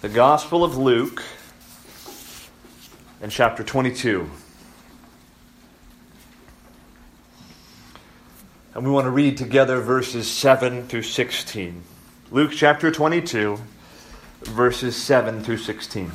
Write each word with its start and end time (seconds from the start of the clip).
the 0.00 0.08
Gospel 0.08 0.64
of 0.64 0.78
Luke 0.78 1.22
and 3.20 3.30
chapter 3.30 3.62
22. 3.62 4.30
And 8.74 8.86
we 8.86 8.90
want 8.90 9.04
to 9.04 9.10
read 9.10 9.36
together 9.36 9.82
verses 9.82 10.26
7 10.26 10.86
through 10.86 11.02
16. 11.02 11.82
Luke 12.30 12.52
chapter 12.54 12.90
22, 12.90 13.58
verses 14.44 14.96
7 14.96 15.44
through 15.44 15.58
16. 15.58 16.10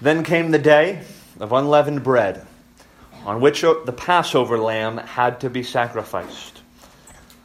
Then 0.00 0.24
came 0.24 0.52
the 0.52 0.58
day 0.58 1.04
of 1.38 1.52
unleavened 1.52 2.02
bread, 2.02 2.46
on 3.26 3.42
which 3.42 3.60
the 3.60 3.94
Passover 3.94 4.56
lamb 4.56 4.96
had 4.96 5.38
to 5.40 5.50
be 5.50 5.62
sacrificed. 5.62 6.61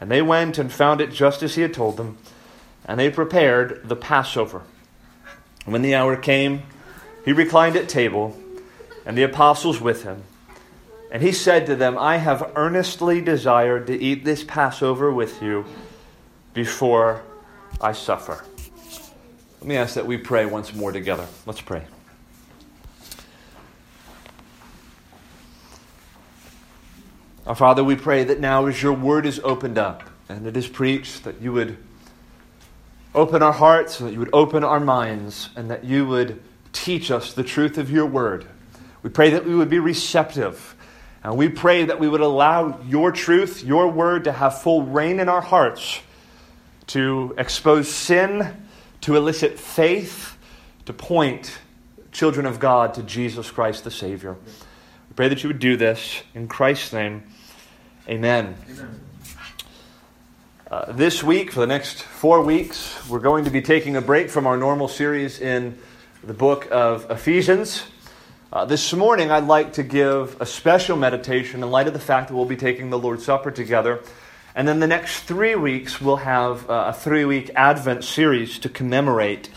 And 0.00 0.10
they 0.10 0.22
went 0.22 0.58
and 0.58 0.72
found 0.72 1.00
it 1.00 1.12
just 1.12 1.42
as 1.42 1.54
he 1.54 1.62
had 1.62 1.74
told 1.74 1.96
them, 1.96 2.18
and 2.84 3.00
they 3.00 3.10
prepared 3.10 3.88
the 3.88 3.96
Passover. 3.96 4.62
when 5.64 5.82
the 5.82 5.94
hour 5.94 6.14
came, 6.16 6.62
he 7.24 7.32
reclined 7.32 7.74
at 7.76 7.88
table, 7.88 8.36
and 9.06 9.16
the 9.16 9.22
apostles 9.22 9.80
with 9.80 10.02
him. 10.02 10.24
And 11.10 11.22
he 11.22 11.32
said 11.32 11.66
to 11.66 11.76
them, 11.76 11.96
I 11.96 12.18
have 12.18 12.52
earnestly 12.56 13.20
desired 13.20 13.86
to 13.86 13.98
eat 13.98 14.24
this 14.24 14.44
Passover 14.44 15.12
with 15.12 15.40
you 15.40 15.64
before 16.52 17.22
I 17.80 17.92
suffer. 17.92 18.44
Let 19.60 19.68
me 19.68 19.76
ask 19.76 19.94
that 19.94 20.06
we 20.06 20.18
pray 20.18 20.44
once 20.44 20.74
more 20.74 20.92
together. 20.92 21.26
Let's 21.46 21.60
pray. 21.60 21.84
Our 27.46 27.54
Father, 27.54 27.84
we 27.84 27.96
pray 27.96 28.24
that 28.24 28.40
now 28.40 28.66
as 28.66 28.82
your 28.82 28.94
word 28.94 29.26
is 29.26 29.38
opened 29.44 29.76
up 29.76 30.08
and 30.28 30.46
it 30.46 30.56
is 30.56 30.66
preached, 30.66 31.24
that 31.24 31.40
you 31.40 31.52
would 31.52 31.76
open 33.14 33.42
our 33.42 33.52
hearts, 33.52 33.98
that 33.98 34.12
you 34.12 34.18
would 34.18 34.32
open 34.32 34.64
our 34.64 34.80
minds, 34.80 35.50
and 35.54 35.70
that 35.70 35.84
you 35.84 36.06
would 36.06 36.42
teach 36.72 37.10
us 37.10 37.34
the 37.34 37.44
truth 37.44 37.76
of 37.76 37.90
your 37.90 38.06
word. 38.06 38.46
We 39.02 39.10
pray 39.10 39.30
that 39.30 39.44
we 39.44 39.54
would 39.54 39.68
be 39.68 39.78
receptive. 39.78 40.74
And 41.22 41.36
we 41.36 41.48
pray 41.48 41.84
that 41.84 42.00
we 42.00 42.08
would 42.08 42.22
allow 42.22 42.80
your 42.82 43.12
truth, 43.12 43.62
your 43.62 43.88
word, 43.88 44.24
to 44.24 44.32
have 44.32 44.62
full 44.62 44.82
reign 44.82 45.20
in 45.20 45.28
our 45.28 45.40
hearts, 45.40 46.00
to 46.88 47.34
expose 47.38 47.88
sin 47.88 48.64
to 49.04 49.16
elicit 49.16 49.58
faith, 49.58 50.38
to 50.86 50.92
point 50.94 51.58
children 52.10 52.46
of 52.46 52.58
God 52.58 52.94
to 52.94 53.02
Jesus 53.02 53.50
Christ 53.50 53.84
the 53.84 53.90
Savior. 53.90 54.32
We 54.32 55.14
pray 55.14 55.28
that 55.28 55.42
you 55.42 55.48
would 55.48 55.58
do 55.58 55.76
this 55.76 56.22
in 56.34 56.48
Christ's 56.48 56.94
name. 56.94 57.22
Amen. 58.08 58.54
Uh, 60.70 60.92
this 60.92 61.22
week, 61.22 61.52
for 61.52 61.60
the 61.60 61.66
next 61.66 62.02
four 62.02 62.42
weeks, 62.42 63.08
we're 63.08 63.18
going 63.18 63.44
to 63.44 63.50
be 63.50 63.62
taking 63.62 63.96
a 63.96 64.00
break 64.00 64.30
from 64.30 64.46
our 64.46 64.56
normal 64.56 64.88
series 64.88 65.40
in 65.40 65.78
the 66.22 66.34
book 66.34 66.68
of 66.70 67.10
Ephesians. 67.10 67.84
Uh, 68.52 68.64
this 68.64 68.92
morning, 68.92 69.30
I'd 69.30 69.44
like 69.44 69.74
to 69.74 69.82
give 69.82 70.40
a 70.40 70.46
special 70.46 70.96
meditation 70.96 71.62
in 71.62 71.70
light 71.70 71.86
of 71.86 71.92
the 71.92 72.00
fact 72.00 72.28
that 72.28 72.34
we'll 72.34 72.44
be 72.44 72.56
taking 72.56 72.90
the 72.90 72.98
Lord's 72.98 73.24
Supper 73.24 73.50
together 73.50 74.00
and 74.56 74.68
then 74.68 74.78
the 74.78 74.86
next 74.86 75.22
three 75.22 75.56
weeks, 75.56 76.00
we'll 76.00 76.16
have 76.16 76.70
uh, 76.70 76.84
a 76.88 76.92
three 76.92 77.24
week 77.24 77.50
Advent 77.56 78.04
series 78.04 78.60
to 78.60 78.68
commemorate 78.68 79.50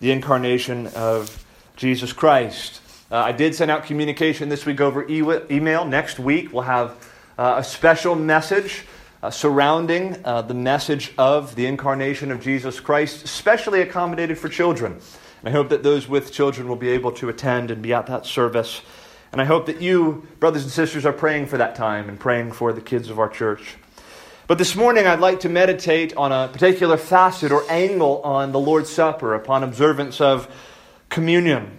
the 0.00 0.10
incarnation 0.10 0.88
of 0.88 1.44
Jesus 1.76 2.12
Christ. 2.12 2.80
Uh, 3.12 3.18
I 3.18 3.32
did 3.32 3.54
send 3.54 3.70
out 3.70 3.84
communication 3.84 4.48
this 4.48 4.66
week 4.66 4.80
over 4.80 5.08
e- 5.08 5.22
email. 5.54 5.84
Next 5.84 6.18
week, 6.18 6.52
we'll 6.52 6.64
have 6.64 6.96
uh, 7.40 7.54
a 7.56 7.64
special 7.64 8.14
message 8.14 8.84
uh, 9.22 9.30
surrounding 9.30 10.14
uh, 10.26 10.42
the 10.42 10.52
message 10.52 11.14
of 11.16 11.54
the 11.54 11.64
incarnation 11.64 12.30
of 12.30 12.42
Jesus 12.42 12.80
Christ, 12.80 13.26
specially 13.26 13.80
accommodated 13.80 14.36
for 14.36 14.50
children. 14.50 15.00
And 15.40 15.48
I 15.48 15.50
hope 15.50 15.70
that 15.70 15.82
those 15.82 16.06
with 16.06 16.32
children 16.32 16.68
will 16.68 16.76
be 16.76 16.90
able 16.90 17.12
to 17.12 17.30
attend 17.30 17.70
and 17.70 17.80
be 17.80 17.94
at 17.94 18.08
that 18.08 18.26
service. 18.26 18.82
And 19.32 19.40
I 19.40 19.46
hope 19.46 19.64
that 19.66 19.80
you, 19.80 20.28
brothers 20.38 20.64
and 20.64 20.70
sisters, 20.70 21.06
are 21.06 21.14
praying 21.14 21.46
for 21.46 21.56
that 21.56 21.76
time 21.76 22.10
and 22.10 22.20
praying 22.20 22.52
for 22.52 22.74
the 22.74 22.82
kids 22.82 23.08
of 23.08 23.18
our 23.18 23.30
church. 23.30 23.76
But 24.46 24.58
this 24.58 24.76
morning, 24.76 25.06
I'd 25.06 25.20
like 25.20 25.40
to 25.40 25.48
meditate 25.48 26.14
on 26.18 26.32
a 26.32 26.48
particular 26.52 26.98
facet 26.98 27.52
or 27.52 27.64
angle 27.70 28.20
on 28.20 28.52
the 28.52 28.60
Lord's 28.60 28.90
Supper, 28.90 29.34
upon 29.34 29.64
observance 29.64 30.20
of 30.20 30.46
communion. 31.08 31.78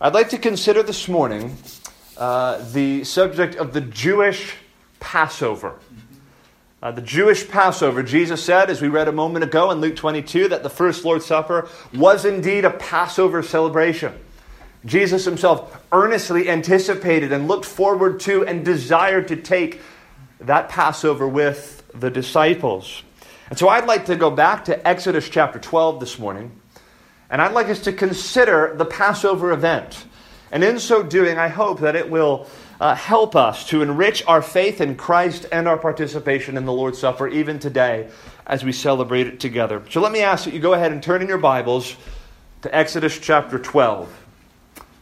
I'd 0.00 0.14
like 0.14 0.28
to 0.28 0.38
consider 0.38 0.84
this 0.84 1.08
morning 1.08 1.56
uh, 2.16 2.62
the 2.70 3.02
subject 3.02 3.56
of 3.56 3.72
the 3.72 3.80
Jewish 3.80 4.54
Passover. 5.00 5.78
Uh, 6.82 6.90
the 6.90 7.02
Jewish 7.02 7.48
Passover, 7.48 8.02
Jesus 8.02 8.42
said, 8.42 8.70
as 8.70 8.80
we 8.80 8.88
read 8.88 9.08
a 9.08 9.12
moment 9.12 9.44
ago 9.44 9.70
in 9.70 9.80
Luke 9.80 9.96
22, 9.96 10.48
that 10.48 10.62
the 10.62 10.70
first 10.70 11.04
Lord's 11.04 11.26
Supper 11.26 11.68
was 11.92 12.24
indeed 12.24 12.64
a 12.64 12.70
Passover 12.70 13.42
celebration. 13.42 14.14
Jesus 14.86 15.26
himself 15.26 15.84
earnestly 15.92 16.48
anticipated 16.48 17.32
and 17.32 17.48
looked 17.48 17.66
forward 17.66 18.20
to 18.20 18.46
and 18.46 18.64
desired 18.64 19.28
to 19.28 19.36
take 19.36 19.80
that 20.40 20.70
Passover 20.70 21.28
with 21.28 21.82
the 21.94 22.10
disciples. 22.10 23.02
And 23.50 23.58
so 23.58 23.68
I'd 23.68 23.86
like 23.86 24.06
to 24.06 24.16
go 24.16 24.30
back 24.30 24.66
to 24.66 24.88
Exodus 24.88 25.28
chapter 25.28 25.58
12 25.58 26.00
this 26.00 26.18
morning, 26.18 26.52
and 27.28 27.42
I'd 27.42 27.52
like 27.52 27.68
us 27.68 27.80
to 27.80 27.92
consider 27.92 28.74
the 28.74 28.86
Passover 28.86 29.52
event. 29.52 30.06
And 30.50 30.64
in 30.64 30.78
so 30.78 31.02
doing, 31.02 31.36
I 31.36 31.48
hope 31.48 31.80
that 31.80 31.94
it 31.94 32.10
will 32.10 32.46
uh, 32.80 32.94
help 32.94 33.36
us 33.36 33.68
to 33.68 33.82
enrich 33.82 34.24
our 34.26 34.40
faith 34.40 34.80
in 34.80 34.96
Christ 34.96 35.46
and 35.52 35.68
our 35.68 35.76
participation 35.76 36.56
in 36.56 36.64
the 36.64 36.72
Lord's 36.72 36.98
Supper 36.98 37.28
even 37.28 37.58
today 37.58 38.08
as 38.46 38.64
we 38.64 38.72
celebrate 38.72 39.26
it 39.26 39.38
together. 39.38 39.82
So 39.90 40.00
let 40.00 40.10
me 40.10 40.22
ask 40.22 40.46
that 40.46 40.54
you 40.54 40.60
go 40.60 40.72
ahead 40.72 40.90
and 40.90 41.02
turn 41.02 41.20
in 41.20 41.28
your 41.28 41.38
Bibles 41.38 41.94
to 42.62 42.74
Exodus 42.74 43.18
chapter 43.18 43.58
12. 43.58 44.16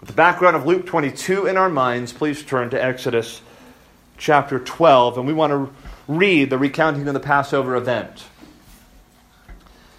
With 0.00 0.08
the 0.08 0.14
background 0.14 0.56
of 0.56 0.66
Luke 0.66 0.86
22 0.86 1.46
in 1.46 1.56
our 1.56 1.68
minds, 1.68 2.12
please 2.12 2.42
turn 2.42 2.70
to 2.70 2.82
Exodus 2.82 3.40
chapter 4.16 4.58
12. 4.58 5.18
And 5.18 5.26
we 5.26 5.32
want 5.32 5.52
to 5.52 5.72
read 6.08 6.50
the 6.50 6.58
recounting 6.58 7.06
of 7.06 7.14
the 7.14 7.20
Passover 7.20 7.76
event. 7.76 8.24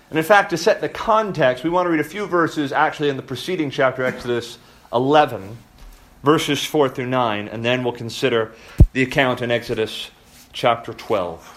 And 0.09 0.17
in 0.17 0.25
fact, 0.25 0.49
to 0.49 0.57
set 0.57 0.81
the 0.81 0.89
context, 0.89 1.63
we 1.63 1.69
want 1.69 1.85
to 1.85 1.89
read 1.89 1.99
a 1.99 2.05
few 2.05 2.25
verses 2.25 2.73
actually 2.73 3.09
in 3.09 3.15
the 3.15 3.23
preceding 3.23 3.69
chapter, 3.69 4.03
Exodus 4.03 4.57
11, 4.91 5.57
verses 6.23 6.63
4 6.63 6.89
through 6.89 7.07
9, 7.07 7.47
and 7.47 7.63
then 7.63 7.83
we'll 7.83 7.93
consider 7.93 8.53
the 8.93 9.03
account 9.03 9.41
in 9.41 9.51
Exodus 9.51 10.11
chapter 10.53 10.93
12. 10.93 11.55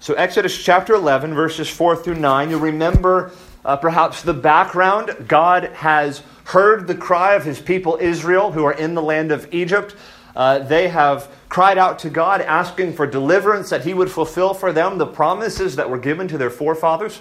So, 0.00 0.14
Exodus 0.14 0.62
chapter 0.62 0.94
11, 0.94 1.34
verses 1.34 1.68
4 1.68 1.96
through 1.96 2.14
9, 2.14 2.50
you'll 2.50 2.60
remember 2.60 3.32
uh, 3.64 3.76
perhaps 3.76 4.22
the 4.22 4.34
background. 4.34 5.26
God 5.26 5.64
has 5.74 6.22
heard 6.44 6.86
the 6.86 6.94
cry 6.94 7.34
of 7.34 7.44
his 7.44 7.60
people 7.60 7.98
Israel 8.00 8.52
who 8.52 8.64
are 8.64 8.72
in 8.72 8.94
the 8.94 9.02
land 9.02 9.32
of 9.32 9.52
Egypt. 9.52 9.96
Uh, 10.36 10.60
they 10.60 10.88
have 10.88 11.28
cried 11.48 11.78
out 11.78 11.98
to 12.00 12.10
God, 12.10 12.42
asking 12.42 12.92
for 12.92 13.06
deliverance, 13.06 13.70
that 13.70 13.84
He 13.84 13.94
would 13.94 14.10
fulfill 14.10 14.52
for 14.52 14.72
them 14.72 14.98
the 14.98 15.06
promises 15.06 15.76
that 15.76 15.88
were 15.88 15.98
given 15.98 16.28
to 16.28 16.38
their 16.38 16.50
forefathers. 16.50 17.20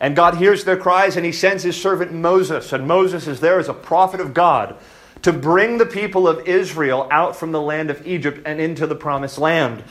And 0.00 0.14
God 0.14 0.36
hears 0.36 0.64
their 0.64 0.76
cries 0.76 1.16
and 1.16 1.26
He 1.26 1.32
sends 1.32 1.62
His 1.62 1.80
servant 1.80 2.12
Moses. 2.12 2.72
And 2.72 2.86
Moses 2.86 3.26
is 3.26 3.40
there 3.40 3.58
as 3.58 3.68
a 3.68 3.74
prophet 3.74 4.20
of 4.20 4.34
God 4.34 4.76
to 5.22 5.32
bring 5.32 5.78
the 5.78 5.86
people 5.86 6.28
of 6.28 6.46
Israel 6.46 7.08
out 7.10 7.36
from 7.36 7.52
the 7.52 7.60
land 7.60 7.90
of 7.90 8.06
Egypt 8.06 8.42
and 8.46 8.60
into 8.60 8.86
the 8.86 8.94
promised 8.94 9.38
land. 9.38 9.82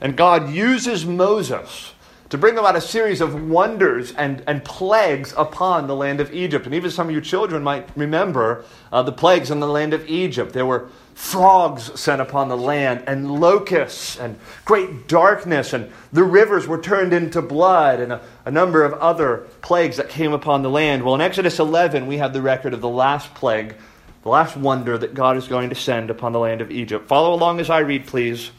And 0.00 0.16
God 0.16 0.50
uses 0.50 1.04
Moses 1.04 1.94
to 2.30 2.36
bring 2.36 2.58
about 2.58 2.76
a 2.76 2.80
series 2.80 3.20
of 3.22 3.48
wonders 3.48 4.12
and, 4.12 4.42
and 4.46 4.62
plagues 4.62 5.32
upon 5.36 5.86
the 5.86 5.96
land 5.96 6.20
of 6.20 6.32
Egypt. 6.32 6.66
And 6.66 6.74
even 6.74 6.90
some 6.90 7.08
of 7.08 7.14
you 7.14 7.22
children 7.22 7.62
might 7.62 7.88
remember 7.96 8.64
uh, 8.92 9.02
the 9.02 9.12
plagues 9.12 9.50
in 9.50 9.60
the 9.60 9.66
land 9.66 9.94
of 9.94 10.06
Egypt. 10.08 10.52
There 10.52 10.66
were 10.66 10.90
frogs 11.14 11.98
sent 11.98 12.20
upon 12.20 12.48
the 12.48 12.56
land, 12.56 13.02
and 13.06 13.40
locusts, 13.40 14.18
and 14.18 14.38
great 14.64 15.08
darkness, 15.08 15.72
and 15.72 15.90
the 16.12 16.22
rivers 16.22 16.68
were 16.68 16.80
turned 16.80 17.12
into 17.12 17.42
blood, 17.42 17.98
and 17.98 18.12
a, 18.12 18.20
a 18.44 18.50
number 18.50 18.84
of 18.84 18.92
other 18.94 19.38
plagues 19.60 19.96
that 19.96 20.08
came 20.08 20.32
upon 20.32 20.62
the 20.62 20.70
land. 20.70 21.02
Well, 21.02 21.16
in 21.16 21.20
Exodus 21.20 21.58
11, 21.58 22.06
we 22.06 22.18
have 22.18 22.32
the 22.32 22.42
record 22.42 22.72
of 22.72 22.80
the 22.80 22.88
last 22.88 23.34
plague, 23.34 23.74
the 24.22 24.28
last 24.28 24.56
wonder 24.56 24.96
that 24.96 25.14
God 25.14 25.36
is 25.36 25.48
going 25.48 25.70
to 25.70 25.74
send 25.74 26.08
upon 26.08 26.32
the 26.32 26.38
land 26.38 26.60
of 26.60 26.70
Egypt. 26.70 27.08
Follow 27.08 27.34
along 27.34 27.58
as 27.58 27.68
I 27.68 27.80
read, 27.80 28.06
please. 28.06 28.52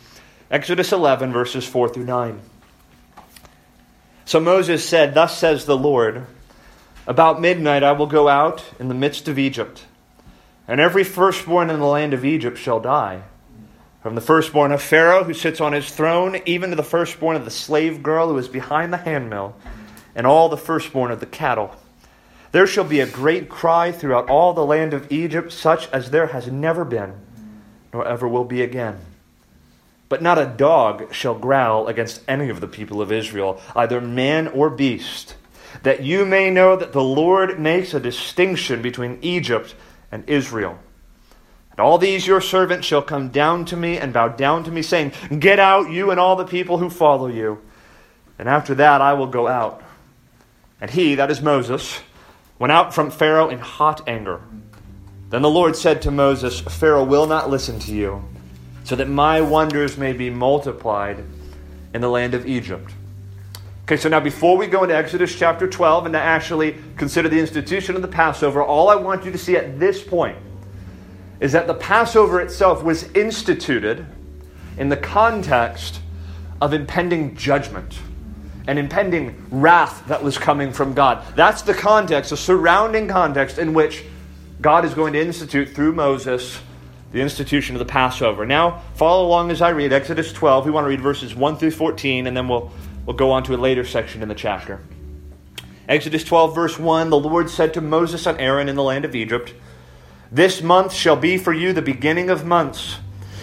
Exodus 0.52 0.92
11, 0.92 1.32
verses 1.32 1.66
4 1.66 1.90
through 1.90 2.06
9. 2.06 2.42
So 4.30 4.40
Moses 4.40 4.88
said, 4.88 5.16
Thus 5.16 5.36
says 5.36 5.66
the 5.66 5.76
Lord, 5.76 6.28
About 7.08 7.42
midnight 7.42 7.82
I 7.82 7.94
will 7.94 8.06
go 8.06 8.28
out 8.28 8.64
in 8.80 8.88
the 8.88 8.94
midst 8.94 9.28
of 9.28 9.40
Egypt, 9.40 9.86
and 10.68 10.80
every 10.80 11.04
firstborn 11.04 11.72
in 11.72 11.80
the 11.80 11.88
land 11.88 12.14
of 12.14 12.24
Egypt 12.24 12.60
shall 12.60 12.80
die. 12.80 13.24
From 14.04 14.14
the 14.14 14.22
firstborn 14.22 14.72
of 14.72 14.84
Pharaoh 14.84 15.24
who 15.24 15.34
sits 15.34 15.60
on 15.60 15.74
his 15.74 15.90
throne, 15.90 16.40
even 16.46 16.70
to 16.70 16.76
the 16.76 16.84
firstborn 16.84 17.38
of 17.38 17.44
the 17.44 17.50
slave 17.50 18.04
girl 18.04 18.28
who 18.28 18.38
is 18.38 18.48
behind 18.48 18.94
the 18.94 18.98
handmill, 18.98 19.56
and 20.14 20.28
all 20.28 20.48
the 20.48 20.58
firstborn 20.58 21.10
of 21.10 21.22
the 21.22 21.26
cattle. 21.26 21.76
There 22.52 22.68
shall 22.68 22.84
be 22.84 23.00
a 23.00 23.08
great 23.08 23.50
cry 23.50 23.92
throughout 23.92 24.30
all 24.30 24.54
the 24.54 24.64
land 24.64 24.94
of 24.94 25.12
Egypt, 25.12 25.52
such 25.52 25.90
as 25.90 26.12
there 26.12 26.28
has 26.28 26.46
never 26.52 26.86
been, 26.86 27.16
nor 27.92 28.08
ever 28.08 28.28
will 28.28 28.46
be 28.46 28.62
again. 28.62 29.00
But 30.10 30.24
not 30.24 30.40
a 30.40 30.48
dog 30.48 31.14
shall 31.14 31.36
growl 31.36 31.88
against 31.88 32.22
any 32.28 32.50
of 32.50 32.62
the 32.62 32.68
people 32.68 33.00
of 33.00 33.12
Israel, 33.12 33.62
either 33.76 34.02
man 34.02 34.48
or 34.48 34.72
beast, 34.72 35.36
that 35.84 36.04
you 36.04 36.26
may 36.26 36.50
know 36.50 36.76
that 36.76 36.94
the 36.94 37.04
Lord 37.04 37.60
makes 37.60 37.94
a 37.94 38.00
distinction 38.00 38.82
between 38.82 39.20
Egypt 39.22 39.76
and 40.12 40.28
Israel. 40.28 40.80
And 41.72 41.80
all 41.80 42.00
these 42.00 42.26
your 42.26 42.42
servants 42.42 42.88
shall 42.88 43.04
come 43.04 43.30
down 43.30 43.66
to 43.66 43.78
me 43.78 44.00
and 44.00 44.12
bow 44.12 44.30
down 44.30 44.64
to 44.64 44.72
me, 44.72 44.82
saying, 44.82 45.14
Get 45.38 45.60
out, 45.60 45.92
you 45.92 46.10
and 46.10 46.20
all 46.20 46.36
the 46.36 46.44
people 46.44 46.80
who 46.80 46.90
follow 46.90 47.28
you. 47.28 47.62
And 48.40 48.50
after 48.50 48.74
that 48.76 49.02
I 49.02 49.14
will 49.14 49.28
go 49.28 49.48
out. 49.48 49.84
And 50.82 50.90
he, 50.90 51.16
that 51.16 51.30
is 51.30 51.42
Moses, 51.42 52.00
went 52.58 52.72
out 52.72 52.96
from 52.96 53.12
Pharaoh 53.12 53.50
in 53.50 53.60
hot 53.60 54.08
anger. 54.08 54.42
Then 55.30 55.44
the 55.44 55.50
Lord 55.50 55.76
said 55.76 56.02
to 56.02 56.12
Moses, 56.12 56.60
Pharaoh 56.60 57.04
will 57.04 57.28
not 57.28 57.50
listen 57.50 57.78
to 57.80 57.94
you 57.94 58.26
so 58.90 58.96
that 58.96 59.08
my 59.08 59.40
wonders 59.40 60.00
may 60.00 60.14
be 60.14 60.32
multiplied 60.32 61.24
in 61.94 62.02
the 62.02 62.10
land 62.10 62.34
of 62.34 62.48
Egypt. 62.48 62.92
Okay, 63.84 63.98
so 63.98 64.10
now 64.10 64.20
before 64.20 64.58
we 64.58 64.66
go 64.66 64.82
into 64.82 64.96
Exodus 64.96 65.38
chapter 65.38 65.68
12 65.68 66.08
and 66.08 66.14
to 66.14 66.20
actually 66.20 66.76
consider 66.98 67.30
the 67.30 67.40
institution 67.40 67.96
of 67.96 68.02
the 68.02 68.08
Passover, 68.08 68.64
all 68.64 68.90
I 68.90 68.96
want 68.96 69.26
you 69.26 69.32
to 69.32 69.38
see 69.38 69.56
at 69.56 69.80
this 69.80 70.04
point 70.04 70.40
is 71.40 71.52
that 71.52 71.68
the 71.68 71.76
Passover 71.76 72.42
itself 72.42 72.84
was 72.84 73.04
instituted 73.12 74.08
in 74.80 74.90
the 74.90 74.98
context 74.98 76.02
of 76.60 76.74
impending 76.74 77.36
judgment 77.36 78.00
and 78.66 78.80
impending 78.80 79.46
wrath 79.52 80.04
that 80.08 80.24
was 80.24 80.40
coming 80.40 80.74
from 80.74 80.96
God. 80.96 81.24
That's 81.36 81.62
the 81.62 81.76
context, 81.76 82.32
the 82.32 82.38
surrounding 82.38 83.08
context 83.08 83.60
in 83.60 83.76
which 83.76 84.04
God 84.62 84.84
is 84.84 84.96
going 84.96 85.14
to 85.14 85.22
institute 85.22 85.76
through 85.76 85.94
Moses 85.94 86.60
the 87.12 87.22
institution 87.22 87.76
of 87.76 87.80
the 87.80 87.86
Passover. 87.86 88.46
Now, 88.46 88.82
follow 88.96 89.26
along 89.26 89.52
as 89.52 89.62
I 89.62 89.70
read 89.70 89.92
Exodus 89.92 90.32
12. 90.32 90.66
We 90.66 90.72
want 90.72 90.86
to 90.86 90.90
read 90.90 91.02
verses 91.02 91.34
1 91.34 91.58
through 91.58 91.72
14, 91.72 92.28
and 92.28 92.38
then 92.38 92.48
we'll, 92.48 92.72
we'll 93.06 93.16
go 93.16 93.32
on 93.32 93.44
to 93.44 93.56
a 93.56 93.58
later 93.58 93.84
section 93.84 94.22
in 94.22 94.30
the 94.30 94.36
chapter. 94.36 94.82
Exodus 95.88 96.24
12, 96.24 96.54
verse 96.54 96.78
1 96.78 97.10
The 97.10 97.20
Lord 97.20 97.50
said 97.50 97.74
to 97.74 97.82
Moses 97.82 98.28
and 98.28 98.40
Aaron 98.40 98.70
in 98.70 98.76
the 98.76 98.84
land 98.84 99.06
of 99.06 99.16
Egypt, 99.16 99.56
This 100.32 100.62
month 100.62 100.94
shall 100.94 101.16
be 101.16 101.38
for 101.38 101.52
you 101.52 101.74
the 101.74 101.82
beginning 101.82 102.30
of 102.30 102.46
months. 102.46 102.98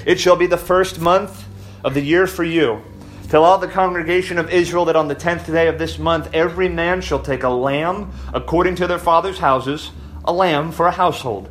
It 0.04 0.20
shall 0.20 0.36
be 0.36 0.46
the 0.46 0.56
first 0.56 1.00
month 1.00 1.44
of 1.82 1.94
the 1.94 2.02
year 2.02 2.28
for 2.28 2.44
you. 2.44 2.82
Tell 3.28 3.42
all 3.42 3.58
the 3.58 3.66
congregation 3.66 4.38
of 4.38 4.52
Israel 4.52 4.84
that 4.84 4.94
on 4.94 5.08
the 5.08 5.16
tenth 5.16 5.46
day 5.46 5.66
of 5.66 5.80
this 5.80 5.98
month 5.98 6.32
every 6.32 6.68
man 6.68 7.00
shall 7.00 7.18
take 7.18 7.42
a 7.42 7.48
lamb 7.48 8.12
according 8.32 8.76
to 8.76 8.86
their 8.86 9.00
father's 9.00 9.38
houses, 9.38 9.90
a 10.24 10.32
lamb 10.32 10.70
for 10.70 10.86
a 10.86 10.92
household. 10.92 11.50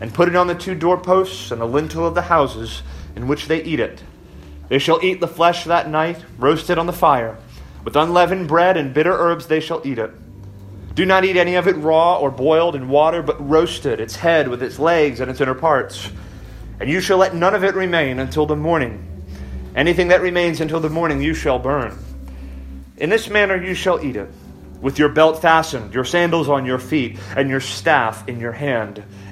and 0.00 0.14
put 0.14 0.28
it 0.28 0.36
on 0.36 0.46
the 0.46 0.54
two 0.54 0.74
doorposts 0.74 1.50
and 1.50 1.60
the 1.60 1.66
lintel 1.66 2.06
of 2.06 2.14
the 2.14 2.22
houses 2.22 2.82
in 3.16 3.26
which 3.26 3.46
they 3.46 3.62
eat 3.62 3.80
it. 3.80 4.02
They 4.68 4.78
shall 4.78 5.02
eat 5.02 5.20
the 5.20 5.28
flesh 5.28 5.64
that 5.64 5.88
night, 5.88 6.24
roasted 6.38 6.78
on 6.78 6.86
the 6.86 6.92
fire. 6.92 7.38
With 7.84 7.96
unleavened 7.96 8.48
bread 8.48 8.76
and 8.76 8.92
bitter 8.92 9.12
herbs 9.12 9.46
they 9.46 9.60
shall 9.60 9.82
eat 9.84 9.98
it. 9.98 10.10
Do 10.94 11.06
not 11.06 11.24
eat 11.24 11.36
any 11.36 11.54
of 11.54 11.68
it 11.68 11.76
raw 11.76 12.18
or 12.18 12.30
boiled 12.30 12.74
in 12.74 12.88
water, 12.88 13.22
but 13.22 13.48
roasted, 13.48 14.00
its 14.00 14.16
head 14.16 14.48
with 14.48 14.62
its 14.62 14.78
legs 14.78 15.20
and 15.20 15.30
its 15.30 15.40
inner 15.40 15.54
parts. 15.54 16.10
And 16.80 16.90
you 16.90 17.00
shall 17.00 17.18
let 17.18 17.34
none 17.34 17.54
of 17.54 17.64
it 17.64 17.74
remain 17.74 18.18
until 18.18 18.46
the 18.46 18.56
morning. 18.56 19.04
Anything 19.74 20.08
that 20.08 20.20
remains 20.20 20.60
until 20.60 20.80
the 20.80 20.90
morning 20.90 21.22
you 21.22 21.34
shall 21.34 21.58
burn. 21.58 21.96
In 22.96 23.10
this 23.10 23.30
manner 23.30 23.62
you 23.62 23.74
shall 23.74 24.04
eat 24.04 24.16
it 24.16 24.28
with 24.80 24.98
your 24.98 25.08
belt 25.08 25.42
fastened, 25.42 25.92
your 25.94 26.04
sandals 26.04 26.48
on 26.48 26.64
your 26.64 26.78
feet, 26.78 27.18
and 27.36 27.50
your 27.50 27.60
staff 27.60 28.28
in 28.28 28.40
your 28.40 28.52
hand, 28.52 29.02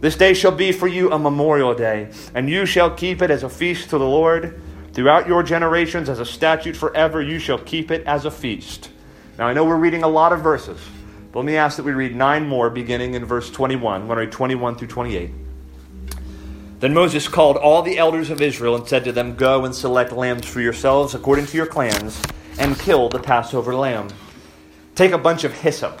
This 0.00 0.16
day 0.16 0.32
shall 0.32 0.52
be 0.52 0.72
for 0.72 0.88
you 0.88 1.12
a 1.12 1.18
memorial 1.18 1.74
day, 1.74 2.08
and 2.34 2.48
you 2.48 2.64
shall 2.64 2.90
keep 2.90 3.20
it 3.20 3.30
as 3.30 3.42
a 3.42 3.50
feast 3.50 3.90
to 3.90 3.98
the 3.98 4.06
Lord. 4.06 4.58
Throughout 4.94 5.28
your 5.28 5.42
generations, 5.42 6.08
as 6.08 6.20
a 6.20 6.24
statute 6.24 6.74
forever, 6.74 7.20
you 7.20 7.38
shall 7.38 7.58
keep 7.58 7.90
it 7.90 8.06
as 8.06 8.24
a 8.24 8.30
feast. 8.30 8.90
Now, 9.38 9.46
I 9.46 9.52
know 9.52 9.64
we're 9.64 9.76
reading 9.76 10.02
a 10.02 10.08
lot 10.08 10.32
of 10.32 10.40
verses, 10.40 10.80
but 11.30 11.40
let 11.40 11.46
me 11.46 11.56
ask 11.56 11.76
that 11.76 11.82
we 11.82 11.92
read 11.92 12.16
nine 12.16 12.48
more, 12.48 12.70
beginning 12.70 13.12
in 13.12 13.26
verse 13.26 13.50
21. 13.50 14.00
I'm 14.00 14.06
going 14.06 14.16
to 14.16 14.24
read 14.24 14.32
21 14.32 14.76
through 14.76 14.88
28. 14.88 15.30
Then 16.80 16.94
Moses 16.94 17.28
called 17.28 17.58
all 17.58 17.82
the 17.82 17.98
elders 17.98 18.30
of 18.30 18.40
Israel 18.40 18.76
and 18.76 18.88
said 18.88 19.04
to 19.04 19.12
them, 19.12 19.36
Go 19.36 19.66
and 19.66 19.74
select 19.74 20.12
lambs 20.12 20.46
for 20.46 20.62
yourselves 20.62 21.14
according 21.14 21.44
to 21.46 21.56
your 21.58 21.66
clans 21.66 22.22
and 22.58 22.78
kill 22.78 23.10
the 23.10 23.20
Passover 23.20 23.74
lamb. 23.74 24.08
Take 24.94 25.12
a 25.12 25.18
bunch 25.18 25.44
of 25.44 25.52
hyssop 25.52 26.00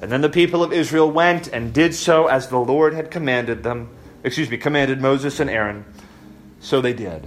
And 0.00 0.10
then 0.10 0.20
the 0.20 0.28
people 0.28 0.62
of 0.62 0.72
Israel 0.72 1.10
went 1.10 1.48
and 1.48 1.72
did 1.72 1.94
so 1.94 2.26
as 2.26 2.48
the 2.48 2.58
Lord 2.58 2.94
had 2.94 3.10
commanded 3.10 3.62
them, 3.62 3.88
excuse 4.22 4.50
me, 4.50 4.56
commanded 4.56 5.00
Moses 5.00 5.40
and 5.40 5.48
Aaron. 5.48 5.84
So 6.60 6.80
they 6.80 6.92
did. 6.92 7.26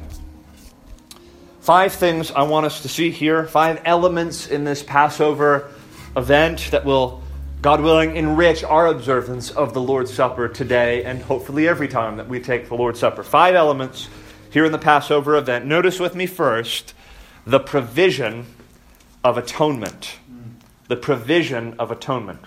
Five 1.61 1.93
things 1.93 2.31
I 2.31 2.43
want 2.43 2.65
us 2.65 2.81
to 2.83 2.89
see 2.89 3.11
here, 3.11 3.45
five 3.45 3.81
elements 3.83 4.47
in 4.47 4.63
this 4.63 4.83
Passover 4.83 5.69
event 6.15 6.69
that 6.71 6.85
will, 6.85 7.21
God 7.61 7.81
willing, 7.81 8.15
enrich 8.15 8.63
our 8.63 8.87
observance 8.87 9.51
of 9.51 9.73
the 9.73 9.81
Lord's 9.81 10.13
Supper 10.13 10.47
today 10.47 11.03
and 11.03 11.21
hopefully 11.21 11.67
every 11.67 11.87
time 11.87 12.17
that 12.17 12.29
we 12.29 12.39
take 12.39 12.67
the 12.67 12.75
Lord's 12.75 12.99
Supper. 12.99 13.21
Five 13.21 13.53
elements 13.53 14.07
here 14.49 14.65
in 14.65 14.71
the 14.71 14.77
Passover 14.77 15.35
event. 15.35 15.65
Notice 15.65 15.99
with 15.99 16.15
me 16.15 16.25
first 16.25 16.93
the 17.45 17.59
provision 17.59 18.45
of 19.23 19.37
atonement. 19.37 20.17
The 20.87 20.95
provision 20.95 21.75
of 21.79 21.91
atonement. 21.91 22.39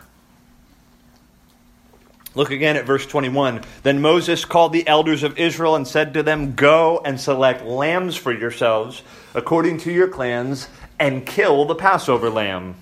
Look 2.35 2.51
again 2.53 2.77
at 2.77 2.87
verse 2.87 3.07
21. 3.07 3.63
Then 3.83 4.01
Moses 4.01 4.45
called 4.45 4.73
the 4.73 4.87
elders 4.87 5.23
of 5.23 5.39
Israel 5.39 5.75
and 5.75 5.87
said 5.87 6.15
to 6.15 6.23
them, 6.23 6.55
Go 6.55 7.01
and 7.05 7.21
select 7.21 7.65
lambs 7.65 8.17
for 8.17 8.33
yourselves 8.33 9.03
according 9.35 9.79
to 9.79 9.93
your 9.93 10.09
clans 10.09 10.69
and 10.99 11.27
kill 11.27 11.65
the 11.65 11.75
Passover 11.75 12.31
lamb. 12.31 12.77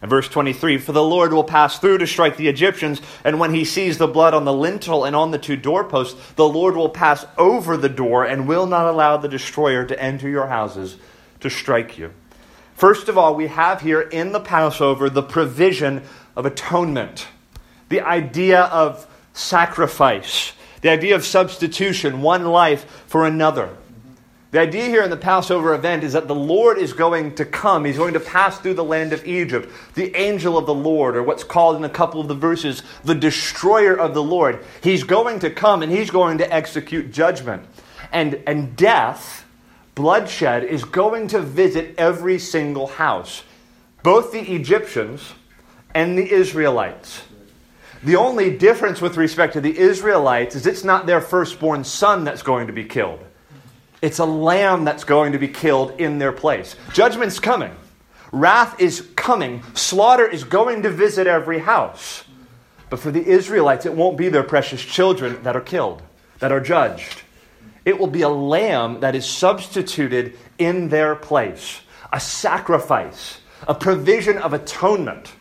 And 0.00 0.10
verse 0.10 0.28
23 0.28 0.78
For 0.78 0.92
the 0.92 1.02
Lord 1.02 1.32
will 1.32 1.44
pass 1.44 1.78
through 1.78 1.98
to 1.98 2.06
strike 2.06 2.36
the 2.36 2.48
Egyptians, 2.48 3.00
and 3.24 3.38
when 3.38 3.54
he 3.54 3.64
sees 3.64 3.98
the 3.98 4.06
blood 4.06 4.34
on 4.34 4.44
the 4.44 4.52
lintel 4.52 5.04
and 5.04 5.14
on 5.14 5.30
the 5.30 5.38
two 5.38 5.56
doorposts, 5.56 6.32
the 6.34 6.48
Lord 6.48 6.76
will 6.76 6.88
pass 6.88 7.24
over 7.36 7.76
the 7.76 7.88
door 7.88 8.24
and 8.24 8.48
will 8.48 8.66
not 8.66 8.86
allow 8.86 9.16
the 9.16 9.28
destroyer 9.28 9.84
to 9.84 10.00
enter 10.00 10.28
your 10.28 10.46
houses 10.46 10.96
to 11.40 11.50
strike 11.50 11.98
you. 11.98 12.12
First 12.74 13.08
of 13.08 13.18
all, 13.18 13.34
we 13.34 13.48
have 13.48 13.80
here 13.80 14.00
in 14.00 14.32
the 14.32 14.40
Passover 14.40 15.10
the 15.10 15.22
provision 15.22 16.02
of 16.36 16.46
atonement, 16.46 17.26
the 17.88 18.00
idea 18.00 18.62
of 18.62 19.06
sacrifice, 19.32 20.52
the 20.82 20.90
idea 20.90 21.14
of 21.14 21.24
substitution, 21.24 22.22
one 22.22 22.44
life 22.46 23.04
for 23.06 23.26
another. 23.26 23.76
The 24.50 24.60
idea 24.60 24.86
here 24.86 25.02
in 25.02 25.10
the 25.10 25.16
Passover 25.16 25.74
event 25.74 26.04
is 26.04 26.14
that 26.14 26.26
the 26.26 26.34
Lord 26.34 26.78
is 26.78 26.94
going 26.94 27.34
to 27.34 27.44
come. 27.44 27.84
He's 27.84 27.98
going 27.98 28.14
to 28.14 28.20
pass 28.20 28.58
through 28.58 28.74
the 28.74 28.84
land 28.84 29.12
of 29.12 29.26
Egypt. 29.26 29.70
The 29.94 30.14
angel 30.16 30.56
of 30.56 30.64
the 30.64 30.74
Lord, 30.74 31.16
or 31.16 31.22
what's 31.22 31.44
called 31.44 31.76
in 31.76 31.84
a 31.84 31.90
couple 31.90 32.18
of 32.18 32.28
the 32.28 32.34
verses, 32.34 32.82
the 33.04 33.14
destroyer 33.14 33.94
of 33.94 34.14
the 34.14 34.22
Lord. 34.22 34.64
He's 34.82 35.04
going 35.04 35.40
to 35.40 35.50
come 35.50 35.82
and 35.82 35.92
he's 35.92 36.10
going 36.10 36.38
to 36.38 36.50
execute 36.50 37.12
judgment. 37.12 37.66
And, 38.10 38.42
and 38.46 38.74
death, 38.74 39.44
bloodshed, 39.94 40.64
is 40.64 40.82
going 40.82 41.28
to 41.28 41.42
visit 41.42 41.94
every 41.98 42.38
single 42.38 42.86
house, 42.86 43.42
both 44.02 44.32
the 44.32 44.40
Egyptians 44.40 45.34
and 45.94 46.16
the 46.16 46.32
Israelites. 46.32 47.22
The 48.02 48.16
only 48.16 48.56
difference 48.56 49.00
with 49.00 49.16
respect 49.16 49.54
to 49.54 49.60
the 49.60 49.76
Israelites 49.76 50.54
is 50.54 50.66
it's 50.66 50.84
not 50.84 51.06
their 51.06 51.20
firstborn 51.20 51.82
son 51.82 52.24
that's 52.24 52.42
going 52.42 52.68
to 52.68 52.72
be 52.72 52.84
killed. 52.84 53.24
It's 54.00 54.20
a 54.20 54.24
lamb 54.24 54.84
that's 54.84 55.02
going 55.02 55.32
to 55.32 55.38
be 55.38 55.48
killed 55.48 56.00
in 56.00 56.18
their 56.18 56.30
place. 56.30 56.76
Judgment's 56.92 57.40
coming. 57.40 57.74
Wrath 58.30 58.80
is 58.80 59.08
coming. 59.16 59.62
Slaughter 59.74 60.26
is 60.26 60.44
going 60.44 60.82
to 60.82 60.90
visit 60.90 61.26
every 61.26 61.58
house. 61.58 62.22
But 62.90 63.00
for 63.00 63.10
the 63.10 63.26
Israelites, 63.26 63.84
it 63.84 63.94
won't 63.94 64.16
be 64.16 64.28
their 64.28 64.44
precious 64.44 64.82
children 64.82 65.42
that 65.42 65.56
are 65.56 65.60
killed, 65.60 66.02
that 66.38 66.52
are 66.52 66.60
judged. 66.60 67.22
It 67.84 67.98
will 67.98 68.06
be 68.06 68.22
a 68.22 68.28
lamb 68.28 69.00
that 69.00 69.16
is 69.16 69.26
substituted 69.26 70.38
in 70.58 70.88
their 70.88 71.16
place, 71.16 71.80
a 72.12 72.20
sacrifice, 72.20 73.40
a 73.66 73.74
provision 73.74 74.38
of 74.38 74.52
atonement. 74.52 75.32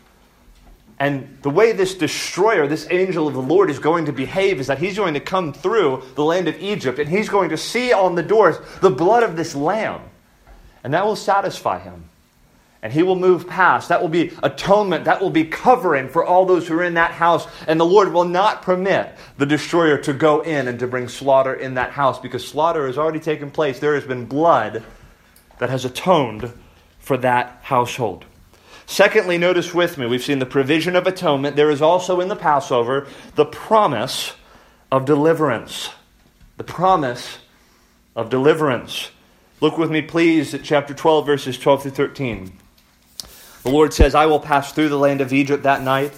And 0.99 1.37
the 1.43 1.49
way 1.49 1.73
this 1.73 1.93
destroyer, 1.93 2.67
this 2.67 2.87
angel 2.89 3.27
of 3.27 3.35
the 3.35 3.41
Lord, 3.41 3.69
is 3.69 3.77
going 3.77 4.05
to 4.05 4.11
behave 4.11 4.59
is 4.59 4.67
that 4.67 4.79
he's 4.79 4.97
going 4.97 5.13
to 5.13 5.19
come 5.19 5.53
through 5.53 6.03
the 6.15 6.23
land 6.23 6.47
of 6.47 6.59
Egypt 6.59 6.97
and 6.97 7.07
he's 7.07 7.29
going 7.29 7.49
to 7.49 7.57
see 7.57 7.93
on 7.93 8.15
the 8.15 8.23
doors 8.23 8.57
the 8.81 8.89
blood 8.89 9.23
of 9.23 9.35
this 9.35 9.55
lamb. 9.55 10.01
And 10.83 10.93
that 10.93 11.05
will 11.05 11.15
satisfy 11.15 11.79
him. 11.79 12.09
And 12.81 12.93
he 12.93 13.03
will 13.03 13.15
move 13.15 13.47
past. 13.47 13.89
That 13.89 14.01
will 14.01 14.09
be 14.09 14.31
atonement. 14.41 15.05
That 15.05 15.21
will 15.21 15.29
be 15.29 15.45
covering 15.45 16.09
for 16.09 16.23
all 16.23 16.45
those 16.45 16.67
who 16.67 16.75
are 16.75 16.83
in 16.83 16.93
that 16.95 17.11
house. 17.11 17.47
And 17.67 17.79
the 17.79 17.85
Lord 17.85 18.13
will 18.13 18.25
not 18.25 18.61
permit 18.61 19.15
the 19.37 19.45
destroyer 19.45 19.97
to 19.99 20.13
go 20.13 20.41
in 20.41 20.67
and 20.67 20.79
to 20.79 20.87
bring 20.87 21.09
slaughter 21.09 21.53
in 21.53 21.75
that 21.75 21.91
house 21.91 22.19
because 22.19 22.47
slaughter 22.47 22.87
has 22.87 22.97
already 22.97 23.19
taken 23.19 23.51
place. 23.51 23.79
There 23.79 23.95
has 23.95 24.05
been 24.05 24.25
blood 24.25 24.83
that 25.59 25.69
has 25.69 25.85
atoned 25.85 26.51
for 26.99 27.17
that 27.17 27.59
household. 27.61 28.25
Secondly, 28.89 29.37
notice 29.37 29.73
with 29.73 29.97
me, 29.97 30.07
we've 30.07 30.23
seen 30.23 30.39
the 30.39 30.45
provision 30.45 30.95
of 30.95 31.05
atonement. 31.05 31.57
There 31.57 31.69
is 31.69 31.81
also 31.81 32.21
in 32.21 32.29
the 32.29 32.37
Passover 32.37 33.05
the 33.35 33.45
promise 33.45 34.33
of 34.91 35.03
deliverance. 35.03 35.89
The 36.55 36.63
promise 36.63 37.39
of 38.15 38.29
deliverance. 38.29 39.11
Look 39.59 39.77
with 39.77 39.91
me, 39.91 40.01
please, 40.01 40.53
at 40.53 40.63
chapter 40.63 40.93
12, 40.93 41.25
verses 41.25 41.59
12 41.59 41.83
through 41.83 41.91
13. 41.91 42.53
The 43.63 43.69
Lord 43.69 43.93
says, 43.93 44.15
I 44.15 44.25
will 44.25 44.39
pass 44.39 44.71
through 44.71 44.89
the 44.89 44.97
land 44.97 45.19
of 45.19 45.33
Egypt 45.33 45.63
that 45.63 45.81
night, 45.81 46.13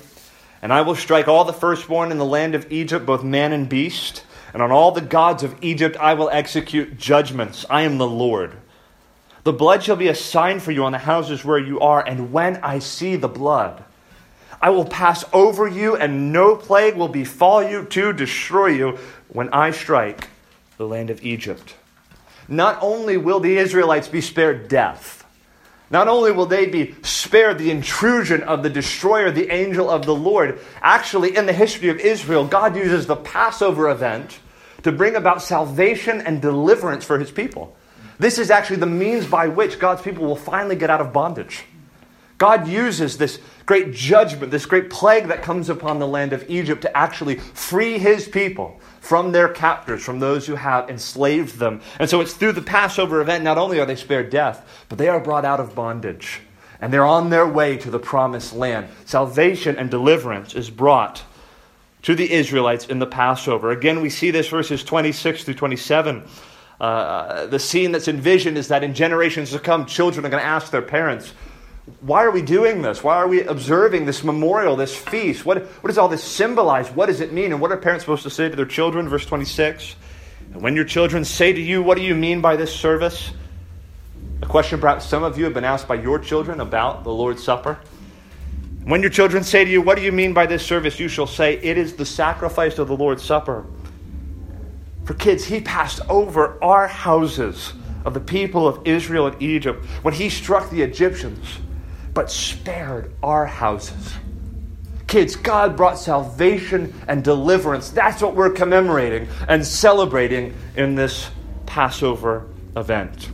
and 0.61 0.71
I 0.71 0.81
will 0.81 0.95
strike 0.95 1.27
all 1.27 1.45
the 1.45 1.53
firstborn 1.53 2.11
in 2.11 2.19
the 2.19 2.25
land 2.25 2.53
of 2.53 2.71
Egypt, 2.71 3.03
both 3.03 3.23
man 3.23 3.51
and 3.51 3.67
beast, 3.67 4.23
and 4.53 4.61
on 4.61 4.71
all 4.71 4.91
the 4.91 5.01
gods 5.01 5.41
of 5.41 5.55
Egypt 5.61 5.97
I 5.97 6.13
will 6.13 6.29
execute 6.29 6.97
judgments. 6.99 7.65
I 7.67 7.81
am 7.81 7.97
the 7.97 8.07
Lord. 8.07 8.57
The 9.49 9.53
blood 9.53 9.81
shall 9.81 9.95
be 9.95 10.09
a 10.09 10.13
sign 10.13 10.59
for 10.59 10.71
you 10.71 10.83
on 10.83 10.91
the 10.91 10.99
houses 10.99 11.43
where 11.43 11.57
you 11.57 11.79
are, 11.79 12.07
and 12.07 12.31
when 12.31 12.57
I 12.57 12.77
see 12.77 13.15
the 13.15 13.27
blood, 13.27 13.83
I 14.61 14.69
will 14.69 14.85
pass 14.85 15.25
over 15.33 15.67
you, 15.67 15.95
and 15.95 16.31
no 16.31 16.55
plague 16.55 16.95
will 16.95 17.07
befall 17.07 17.63
you 17.67 17.85
to 17.85 18.13
destroy 18.13 18.67
you 18.67 18.99
when 19.27 19.49
I 19.49 19.71
strike 19.71 20.29
the 20.77 20.85
land 20.85 21.09
of 21.09 21.23
Egypt. 21.23 21.73
Not 22.47 22.77
only 22.83 23.17
will 23.17 23.39
the 23.39 23.57
Israelites 23.57 24.07
be 24.07 24.21
spared 24.21 24.67
death, 24.67 25.25
not 25.89 26.07
only 26.07 26.31
will 26.31 26.45
they 26.45 26.67
be 26.67 26.93
spared 27.01 27.57
the 27.57 27.71
intrusion 27.71 28.43
of 28.43 28.61
the 28.61 28.69
destroyer, 28.69 29.31
the 29.31 29.49
angel 29.49 29.89
of 29.89 30.05
the 30.05 30.13
Lord, 30.13 30.59
actually, 30.79 31.35
in 31.35 31.47
the 31.47 31.53
history 31.53 31.89
of 31.89 31.99
Israel, 31.99 32.45
God 32.45 32.75
uses 32.75 33.07
the 33.07 33.15
Passover 33.15 33.89
event 33.89 34.37
to 34.83 34.91
bring 34.91 35.15
about 35.15 35.41
salvation 35.41 36.21
and 36.21 36.39
deliverance 36.39 37.03
for 37.03 37.17
his 37.17 37.31
people. 37.31 37.75
This 38.19 38.38
is 38.38 38.51
actually 38.51 38.77
the 38.77 38.85
means 38.85 39.25
by 39.25 39.47
which 39.47 39.79
God's 39.79 40.01
people 40.01 40.25
will 40.25 40.35
finally 40.35 40.75
get 40.75 40.89
out 40.89 41.01
of 41.01 41.13
bondage. 41.13 41.63
God 42.38 42.67
uses 42.67 43.17
this 43.17 43.39
great 43.65 43.93
judgment, 43.93 44.51
this 44.51 44.65
great 44.65 44.89
plague 44.89 45.27
that 45.27 45.43
comes 45.43 45.69
upon 45.69 45.99
the 45.99 46.07
land 46.07 46.33
of 46.33 46.49
Egypt 46.49 46.81
to 46.81 46.97
actually 46.97 47.35
free 47.35 47.97
his 47.97 48.27
people 48.27 48.79
from 49.01 49.31
their 49.31 49.49
captors, 49.49 50.03
from 50.03 50.19
those 50.19 50.47
who 50.47 50.55
have 50.55 50.89
enslaved 50.89 51.59
them. 51.59 51.81
And 51.99 52.09
so 52.09 52.21
it's 52.21 52.33
through 52.33 52.53
the 52.53 52.61
Passover 52.61 53.21
event, 53.21 53.43
not 53.43 53.57
only 53.57 53.79
are 53.79 53.85
they 53.85 53.95
spared 53.95 54.29
death, 54.29 54.85
but 54.88 54.97
they 54.97 55.09
are 55.09 55.19
brought 55.19 55.45
out 55.45 55.59
of 55.59 55.75
bondage. 55.75 56.41
And 56.81 56.93
they're 56.93 57.05
on 57.05 57.29
their 57.29 57.47
way 57.47 57.77
to 57.77 57.91
the 57.91 57.99
promised 57.99 58.53
land. 58.53 58.88
Salvation 59.05 59.77
and 59.77 59.91
deliverance 59.91 60.55
is 60.55 60.69
brought 60.69 61.23
to 62.03 62.15
the 62.15 62.31
Israelites 62.31 62.85
in 62.85 62.99
the 62.99 63.05
Passover. 63.05 63.71
Again, 63.71 64.01
we 64.01 64.09
see 64.09 64.31
this 64.31 64.47
verses 64.47 64.83
26 64.83 65.43
through 65.43 65.55
27 65.55 66.23
uh, 66.79 67.45
the 67.48 67.59
scene 67.59 67.91
that's 67.91 68.07
envisioned 68.07 68.57
is 68.57 68.69
that 68.69 68.83
in 68.83 68.93
generations 68.93 69.51
to 69.51 69.59
come, 69.59 69.86
children 69.86 70.25
are 70.25 70.29
going 70.29 70.41
to 70.41 70.48
ask 70.48 70.71
their 70.71 70.81
parents, 70.81 71.33
Why 72.00 72.24
are 72.24 72.31
we 72.31 72.41
doing 72.41 72.81
this? 72.81 73.03
Why 73.03 73.15
are 73.17 73.27
we 73.27 73.43
observing 73.43 74.05
this 74.05 74.24
memorial, 74.24 74.77
this 74.77 74.95
feast? 74.95 75.45
What, 75.45 75.65
what 75.65 75.88
does 75.88 75.98
all 75.98 76.07
this 76.07 76.24
symbolize? 76.24 76.89
What 76.89 77.07
does 77.07 77.19
it 77.19 77.33
mean? 77.33 77.51
And 77.51 77.59
what 77.59 77.71
are 77.71 77.77
parents 77.77 78.05
supposed 78.05 78.24
to 78.24 78.29
say 78.29 78.48
to 78.48 78.55
their 78.55 78.65
children? 78.65 79.09
Verse 79.09 79.25
26. 79.25 79.95
And 80.53 80.62
when 80.62 80.75
your 80.75 80.86
children 80.86 81.25
say 81.25 81.51
to 81.51 81.62
you, 81.62 81.83
What 81.83 81.98
do 81.98 82.03
you 82.03 82.15
mean 82.15 82.39
by 82.39 82.55
this 82.55 82.74
service? 82.74 83.31
A 84.41 84.45
question 84.45 84.79
perhaps 84.79 85.05
some 85.05 85.24
of 85.24 85.38
you 85.38 85.43
have 85.43 85.53
been 85.53 85.65
asked 85.65 85.88
by 85.88 85.95
your 85.95 86.17
children 86.17 86.62
about 86.62 87.03
the 87.03 87.12
Lord's 87.12 87.43
Supper. 87.43 87.77
When 88.86 89.01
your 89.01 89.12
children 89.12 89.43
say 89.43 89.65
to 89.65 89.69
you, 89.69 89.81
What 89.81 89.98
do 89.98 90.01
you 90.01 90.13
mean 90.13 90.33
by 90.33 90.45
this 90.45 90.65
service? 90.65 90.98
you 90.98 91.09
shall 91.09 91.27
say, 91.27 91.55
It 91.55 91.77
is 91.77 91.98
the 91.98 92.05
sacrifice 92.05 92.79
of 92.79 92.88
the 92.88 92.95
Lord's 92.95 93.21
Supper 93.21 93.65
for 95.09 95.15
kids, 95.15 95.43
he 95.43 95.59
passed 95.59 96.01
over 96.07 96.63
our 96.63 96.87
houses 96.87 97.73
of 98.05 98.13
the 98.13 98.19
people 98.19 98.67
of 98.67 98.87
Israel 98.87 99.25
and 99.25 99.41
Egypt 99.41 99.83
when 100.03 100.13
he 100.13 100.29
struck 100.29 100.69
the 100.69 100.83
Egyptians, 100.83 101.57
but 102.13 102.29
spared 102.29 103.11
our 103.23 103.47
houses. 103.47 104.13
Kids, 105.07 105.35
God 105.35 105.75
brought 105.75 105.97
salvation 105.97 106.93
and 107.07 107.23
deliverance. 107.23 107.89
That's 107.89 108.21
what 108.21 108.35
we're 108.35 108.51
commemorating 108.51 109.27
and 109.47 109.65
celebrating 109.65 110.53
in 110.75 110.93
this 110.93 111.31
Passover 111.65 112.45
event. 112.77 113.31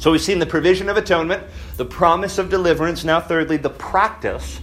So 0.00 0.12
we've 0.12 0.20
seen 0.20 0.38
the 0.38 0.44
provision 0.44 0.90
of 0.90 0.98
atonement, 0.98 1.42
the 1.78 1.86
promise 1.86 2.36
of 2.36 2.50
deliverance. 2.50 3.04
Now, 3.04 3.20
thirdly, 3.20 3.56
the 3.56 3.70
practice 3.70 4.60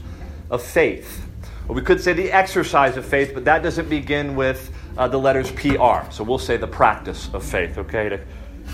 of 0.52 0.62
faith. 0.62 1.28
Well, 1.68 1.76
we 1.76 1.82
could 1.82 2.00
say 2.00 2.14
the 2.14 2.32
exercise 2.32 2.96
of 2.96 3.08
faith, 3.08 3.32
but 3.34 3.46
that 3.46 3.64
doesn't 3.64 3.90
begin 3.90 4.36
with 4.36 4.72
uh, 4.98 5.08
the 5.08 5.18
letters 5.18 5.52
PR. 5.52 6.10
So 6.12 6.24
we'll 6.24 6.40
say 6.40 6.58
the 6.58 6.68
practice 6.68 7.30
of 7.34 7.44
faith, 7.44 7.78
okay, 7.78 8.10
to 8.10 8.20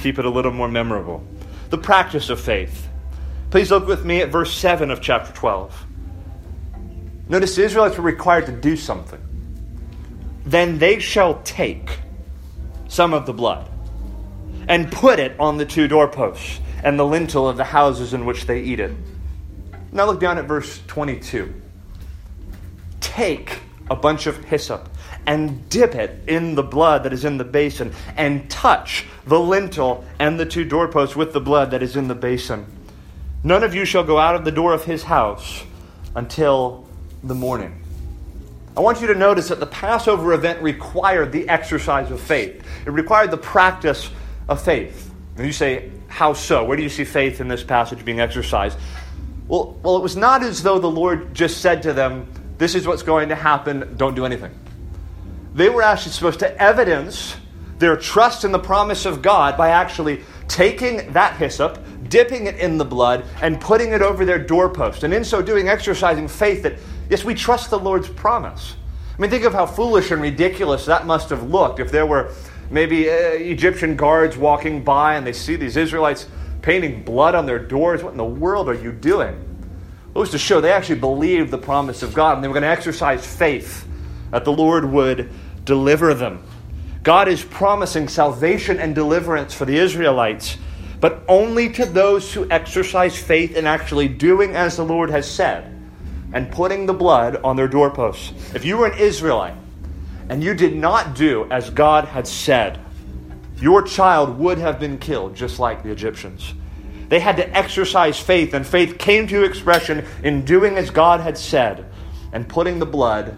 keep 0.01 0.20
it 0.20 0.25
a 0.25 0.30
little 0.30 0.51
more 0.51 0.68
memorable. 0.68 1.24
The 1.70 1.77
practice 1.77 2.30
of 2.30 2.39
faith. 2.39 2.88
Please 3.51 3.70
look 3.70 3.88
with 3.88 4.06
me 4.06 4.22
at 4.22 4.30
verse 4.30 4.56
7 4.56 4.89
of 4.89 5.01
chapter 5.01 5.32
12. 5.34 5.86
Notice 7.30 7.56
the 7.56 7.63
Israelites 7.63 7.98
were 7.98 8.03
required 8.03 8.46
to 8.48 8.51
do 8.51 8.75
something. 8.75 9.22
Then 10.46 10.80
they 10.80 11.00
shall 11.00 11.42
take 11.44 12.00
some 12.88 13.13
of 13.13 13.25
the 13.25 13.34
blood 13.34 13.70
and 14.68 14.92
put 14.92 15.20
it 15.20 15.39
on 15.39 15.58
the 15.58 15.65
two 15.65 15.88
doorposts 15.88 16.60
and 16.84 17.00
the 17.00 17.06
lintel 17.06 17.48
of 17.48 17.58
the 17.58 17.63
houses 17.63 18.13
in 18.13 18.25
which 18.25 18.46
they 18.46 18.62
eat 18.62 18.80
it. 18.80 18.92
Now 19.92 20.06
look 20.06 20.20
down 20.20 20.38
at 20.38 20.46
verse 20.46 20.82
22. 20.88 21.53
Take 23.00 23.60
a 23.89 23.96
bunch 23.96 24.27
of 24.27 24.44
hyssop 24.46 24.89
and 25.25 25.68
dip 25.70 25.96
it 25.96 26.27
in 26.27 26.56
the 26.56 26.63
blood 26.63 27.03
that 27.03 27.13
is 27.13 27.25
in 27.25 27.38
the 27.38 27.44
basin, 27.44 27.94
and 28.18 28.50
touch 28.50 29.06
the 29.25 29.39
lintel 29.39 30.03
and 30.20 30.39
the 30.39 30.46
two 30.46 30.65
doorposts 30.65 31.15
with 31.15 31.34
the 31.34 31.42
blood 31.42 31.72
that 31.72 31.82
is 31.84 31.96
in 31.96 32.08
the 32.08 32.15
basin. 32.15 32.65
None 33.44 33.63
of 33.63 33.75
you 33.75 33.86
shall 33.86 34.03
go 34.03 34.18
out 34.18 34.36
of 34.36 34.46
the 34.46 34.51
door 34.51 34.74
of 34.74 34.86
his 34.86 35.03
house 35.03 35.63
until 36.15 36.88
the 37.24 37.36
morning. 37.36 37.82
I 38.75 38.80
want 38.80 39.01
you 39.01 39.08
to 39.08 39.15
notice 39.15 39.50
that 39.50 39.60
the 39.60 39.68
Passover 39.68 40.34
event 40.34 40.62
required 40.62 41.32
the 41.32 41.48
exercise 41.48 42.10
of 42.10 42.20
faith. 42.20 42.65
It 42.86 42.89
required 42.89 43.32
the 43.32 43.38
practice 43.38 44.10
of 44.50 44.62
faith. 44.62 45.13
And 45.38 45.46
you 45.46 45.51
say, 45.51 45.92
how 46.08 46.34
so? 46.34 46.63
Where 46.63 46.77
do 46.77 46.84
you 46.84 46.89
see 46.89 47.06
faith 47.06 47.42
in 47.42 47.48
this 47.48 47.63
passage 47.63 48.06
being 48.06 48.20
exercised? 48.20 48.77
Well, 49.48 49.77
well, 49.84 49.98
it 49.98 50.01
was 50.01 50.15
not 50.15 50.44
as 50.44 50.63
though 50.63 50.80
the 50.80 50.89
Lord 50.89 51.34
just 51.34 51.58
said 51.62 51.84
to 51.84 51.94
them, 51.94 52.27
This 52.58 52.75
is 52.75 52.88
what's 52.88 53.03
going 53.03 53.30
to 53.30 53.36
happen, 53.36 53.96
don't 53.98 54.15
do 54.15 54.25
anything. 54.25 54.51
They 55.53 55.69
were 55.69 55.81
actually 55.81 56.13
supposed 56.13 56.39
to 56.39 56.62
evidence 56.62 57.36
their 57.77 57.95
trust 57.95 58.43
in 58.43 58.51
the 58.51 58.60
promise 58.60 59.05
of 59.05 59.22
God 59.22 59.57
by 59.57 59.69
actually 59.69 60.22
taking 60.48 61.12
that 61.13 61.36
hyssop, 61.38 61.79
dipping 62.10 62.48
it 62.48 62.55
in 62.55 62.77
the 62.77 62.86
blood, 62.86 63.25
and 63.41 63.60
putting 63.60 63.91
it 63.91 64.01
over 64.01 64.25
their 64.25 64.39
doorpost. 64.39 65.03
And 65.03 65.13
in 65.13 65.24
so 65.24 65.41
doing, 65.41 65.67
exercising 65.67 66.27
faith 66.27 66.63
that, 66.63 66.75
yes, 67.10 67.24
we 67.24 67.36
trust 67.36 67.69
the 67.69 67.79
Lord's 67.79 68.10
promise. 68.10 68.75
I 69.17 69.22
mean, 69.22 69.29
think 69.29 69.43
of 69.43 69.53
how 69.53 69.65
foolish 69.65 70.12
and 70.12 70.22
ridiculous 70.22 70.86
that 70.86 71.05
must 71.05 71.29
have 71.29 71.43
looked 71.43 71.79
if 71.79 71.91
there 71.91 72.05
were 72.05 72.31
maybe 72.72 73.10
uh, 73.10 73.13
Egyptian 73.13 73.95
guards 73.95 74.38
walking 74.38 74.83
by 74.83 75.15
and 75.15 75.27
they 75.27 75.33
see 75.33 75.55
these 75.55 75.77
Israelites 75.77 76.27
painting 76.63 77.03
blood 77.03 77.36
on 77.36 77.45
their 77.45 77.60
doors. 77.60 78.01
What 78.01 78.12
in 78.12 78.17
the 78.17 78.24
world 78.24 78.69
are 78.69 78.74
you 78.74 78.91
doing? 78.91 79.36
It 80.15 80.17
was 80.17 80.31
to 80.31 80.39
show 80.39 80.62
they 80.62 80.72
actually 80.72 81.00
believed 81.00 81.51
the 81.51 81.57
promise 81.57 82.01
of 82.01 82.13
God 82.13 82.36
and 82.36 82.43
they 82.43 82.48
were 82.48 82.53
going 82.53 82.63
to 82.63 82.69
exercise 82.69 83.25
faith 83.25 83.88
that 84.31 84.45
the 84.45 84.51
Lord 84.51 84.86
would 84.86 85.29
deliver 85.65 86.13
them. 86.13 86.43
God 87.03 87.27
is 87.27 87.43
promising 87.43 88.08
salvation 88.08 88.79
and 88.79 88.96
deliverance 88.96 89.53
for 89.53 89.65
the 89.65 89.77
Israelites, 89.77 90.58
but 91.01 91.24
only 91.27 91.70
to 91.74 91.86
those 91.86 92.34
who 92.34 92.50
exercise 92.50 93.17
faith 93.17 93.58
in 93.58 93.67
actually 93.67 94.08
doing 94.08 94.55
as 94.55 94.77
the 94.77 94.86
Lord 94.86 95.10
has 95.10 95.29
said 95.29 95.70
and 96.32 96.51
putting 96.51 96.86
the 96.86 96.93
blood 96.93 97.41
on 97.43 97.55
their 97.55 97.67
doorposts. 97.67 98.32
If 98.55 98.63
you 98.63 98.77
were 98.77 98.88
an 98.88 98.98
Israelite 98.98 99.55
and 100.29 100.41
you 100.41 100.53
did 100.53 100.75
not 100.75 101.13
do 101.13 101.46
as 101.51 101.70
God 101.70 102.05
had 102.05 102.25
said, 102.25 102.79
your 103.60 103.82
child 103.82 104.38
would 104.39 104.58
have 104.58 104.79
been 104.79 104.98
killed 104.98 105.36
just 105.36 105.60
like 105.60 105.84
the 105.84 105.91
Egyptians. 105.91 106.53
They 107.10 107.20
had 107.20 107.38
to 107.38 107.55
exercise 107.55 108.20
faith, 108.20 108.53
and 108.53 108.65
faith 108.65 108.98
came 108.98 109.27
to 109.27 109.43
expression 109.43 110.05
in 110.24 110.46
doing 110.46 110.77
as 110.77 110.89
God 110.89 111.20
had 111.20 111.38
said 111.38 111.86
and 112.32 112.48
putting 112.48 112.79
the 112.79 112.86
blood 112.86 113.38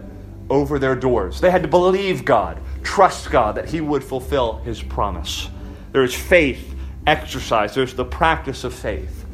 over 0.50 0.78
their 0.78 0.94
doors. 0.94 1.40
They 1.40 1.50
had 1.50 1.62
to 1.62 1.68
believe 1.68 2.24
God, 2.24 2.60
trust 2.82 3.30
God 3.30 3.56
that 3.56 3.68
He 3.68 3.80
would 3.80 4.04
fulfill 4.04 4.58
His 4.58 4.82
promise. 4.82 5.48
There 5.92 6.04
is 6.04 6.14
faith 6.14 6.74
exercised, 7.06 7.74
there's 7.74 7.94
the 7.94 8.04
practice 8.04 8.64
of 8.64 8.74
faith 8.74 9.24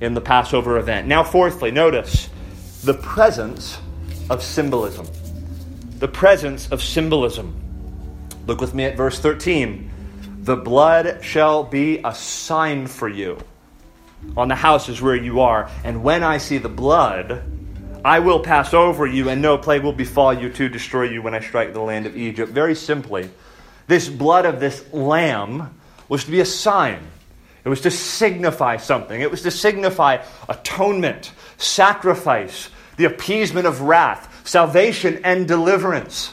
in 0.00 0.14
the 0.14 0.20
Passover 0.20 0.78
event. 0.78 1.08
Now, 1.08 1.24
fourthly, 1.24 1.70
notice 1.70 2.28
the 2.84 2.94
presence 2.94 3.78
of 4.30 4.42
symbolism. 4.42 5.06
The 5.98 6.08
presence 6.08 6.70
of 6.70 6.82
symbolism. 6.82 7.54
Look 8.46 8.60
with 8.60 8.74
me 8.74 8.84
at 8.84 8.96
verse 8.96 9.18
13. 9.18 9.90
The 10.42 10.56
blood 10.56 11.24
shall 11.24 11.64
be 11.64 11.98
a 12.04 12.14
sign 12.14 12.86
for 12.86 13.08
you 13.08 13.38
on 14.36 14.48
the 14.48 14.54
houses 14.54 15.02
where 15.02 15.16
you 15.16 15.40
are, 15.40 15.70
and 15.84 16.02
when 16.02 16.22
I 16.22 16.38
see 16.38 16.58
the 16.58 16.68
blood, 16.68 17.42
I 18.06 18.20
will 18.20 18.38
pass 18.38 18.72
over 18.72 19.04
you, 19.04 19.30
and 19.30 19.42
no 19.42 19.58
plague 19.58 19.82
will 19.82 19.92
befall 19.92 20.32
you 20.32 20.48
to 20.50 20.68
destroy 20.68 21.10
you 21.10 21.22
when 21.22 21.34
I 21.34 21.40
strike 21.40 21.72
the 21.72 21.80
land 21.80 22.06
of 22.06 22.16
Egypt. 22.16 22.52
Very 22.52 22.76
simply, 22.76 23.28
this 23.88 24.08
blood 24.08 24.46
of 24.46 24.60
this 24.60 24.84
lamb 24.92 25.76
was 26.08 26.22
to 26.22 26.30
be 26.30 26.38
a 26.38 26.44
sign. 26.44 27.00
It 27.64 27.68
was 27.68 27.80
to 27.80 27.90
signify 27.90 28.76
something. 28.76 29.20
It 29.20 29.28
was 29.28 29.42
to 29.42 29.50
signify 29.50 30.22
atonement, 30.48 31.32
sacrifice, 31.56 32.70
the 32.96 33.06
appeasement 33.06 33.66
of 33.66 33.80
wrath, 33.80 34.46
salvation, 34.46 35.20
and 35.24 35.48
deliverance. 35.48 36.32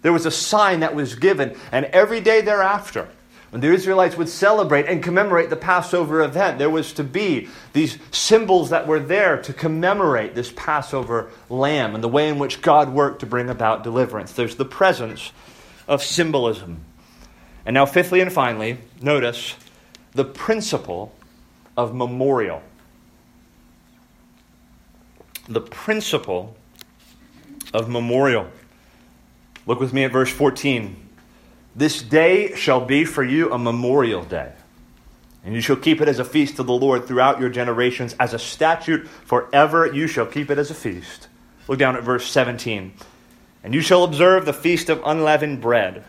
There 0.00 0.12
was 0.14 0.24
a 0.24 0.30
sign 0.30 0.80
that 0.80 0.94
was 0.94 1.16
given, 1.16 1.54
and 1.70 1.84
every 1.84 2.22
day 2.22 2.40
thereafter, 2.40 3.10
when 3.54 3.60
the 3.60 3.72
Israelites 3.72 4.16
would 4.16 4.28
celebrate 4.28 4.86
and 4.86 5.00
commemorate 5.00 5.48
the 5.48 5.54
Passover 5.54 6.22
event, 6.22 6.58
there 6.58 6.68
was 6.68 6.92
to 6.94 7.04
be 7.04 7.46
these 7.72 7.98
symbols 8.10 8.70
that 8.70 8.88
were 8.88 8.98
there 8.98 9.40
to 9.42 9.52
commemorate 9.52 10.34
this 10.34 10.52
Passover 10.56 11.30
lamb 11.48 11.94
and 11.94 12.02
the 12.02 12.08
way 12.08 12.28
in 12.28 12.40
which 12.40 12.62
God 12.62 12.88
worked 12.92 13.20
to 13.20 13.26
bring 13.26 13.48
about 13.48 13.84
deliverance. 13.84 14.32
There's 14.32 14.56
the 14.56 14.64
presence 14.64 15.30
of 15.86 16.02
symbolism. 16.02 16.80
And 17.64 17.74
now, 17.74 17.86
fifthly 17.86 18.20
and 18.20 18.32
finally, 18.32 18.78
notice 19.00 19.54
the 20.14 20.24
principle 20.24 21.14
of 21.76 21.94
memorial. 21.94 22.60
The 25.48 25.60
principle 25.60 26.56
of 27.72 27.88
memorial. 27.88 28.48
Look 29.64 29.78
with 29.78 29.92
me 29.92 30.02
at 30.02 30.10
verse 30.10 30.32
14. 30.32 31.03
This 31.76 32.02
day 32.02 32.54
shall 32.54 32.84
be 32.84 33.04
for 33.04 33.24
you 33.24 33.52
a 33.52 33.58
memorial 33.58 34.24
day. 34.24 34.52
And 35.44 35.54
you 35.54 35.60
shall 35.60 35.76
keep 35.76 36.00
it 36.00 36.08
as 36.08 36.18
a 36.18 36.24
feast 36.24 36.56
to 36.56 36.62
the 36.62 36.72
Lord 36.72 37.06
throughout 37.06 37.40
your 37.40 37.50
generations. 37.50 38.14
As 38.18 38.32
a 38.32 38.38
statute 38.38 39.06
forever, 39.08 39.92
you 39.92 40.06
shall 40.06 40.26
keep 40.26 40.50
it 40.50 40.58
as 40.58 40.70
a 40.70 40.74
feast. 40.74 41.28
Look 41.68 41.78
down 41.78 41.96
at 41.96 42.02
verse 42.02 42.26
17. 42.26 42.94
And 43.62 43.74
you 43.74 43.80
shall 43.80 44.04
observe 44.04 44.44
the 44.44 44.52
feast 44.52 44.88
of 44.88 45.02
unleavened 45.04 45.60
bread. 45.60 46.04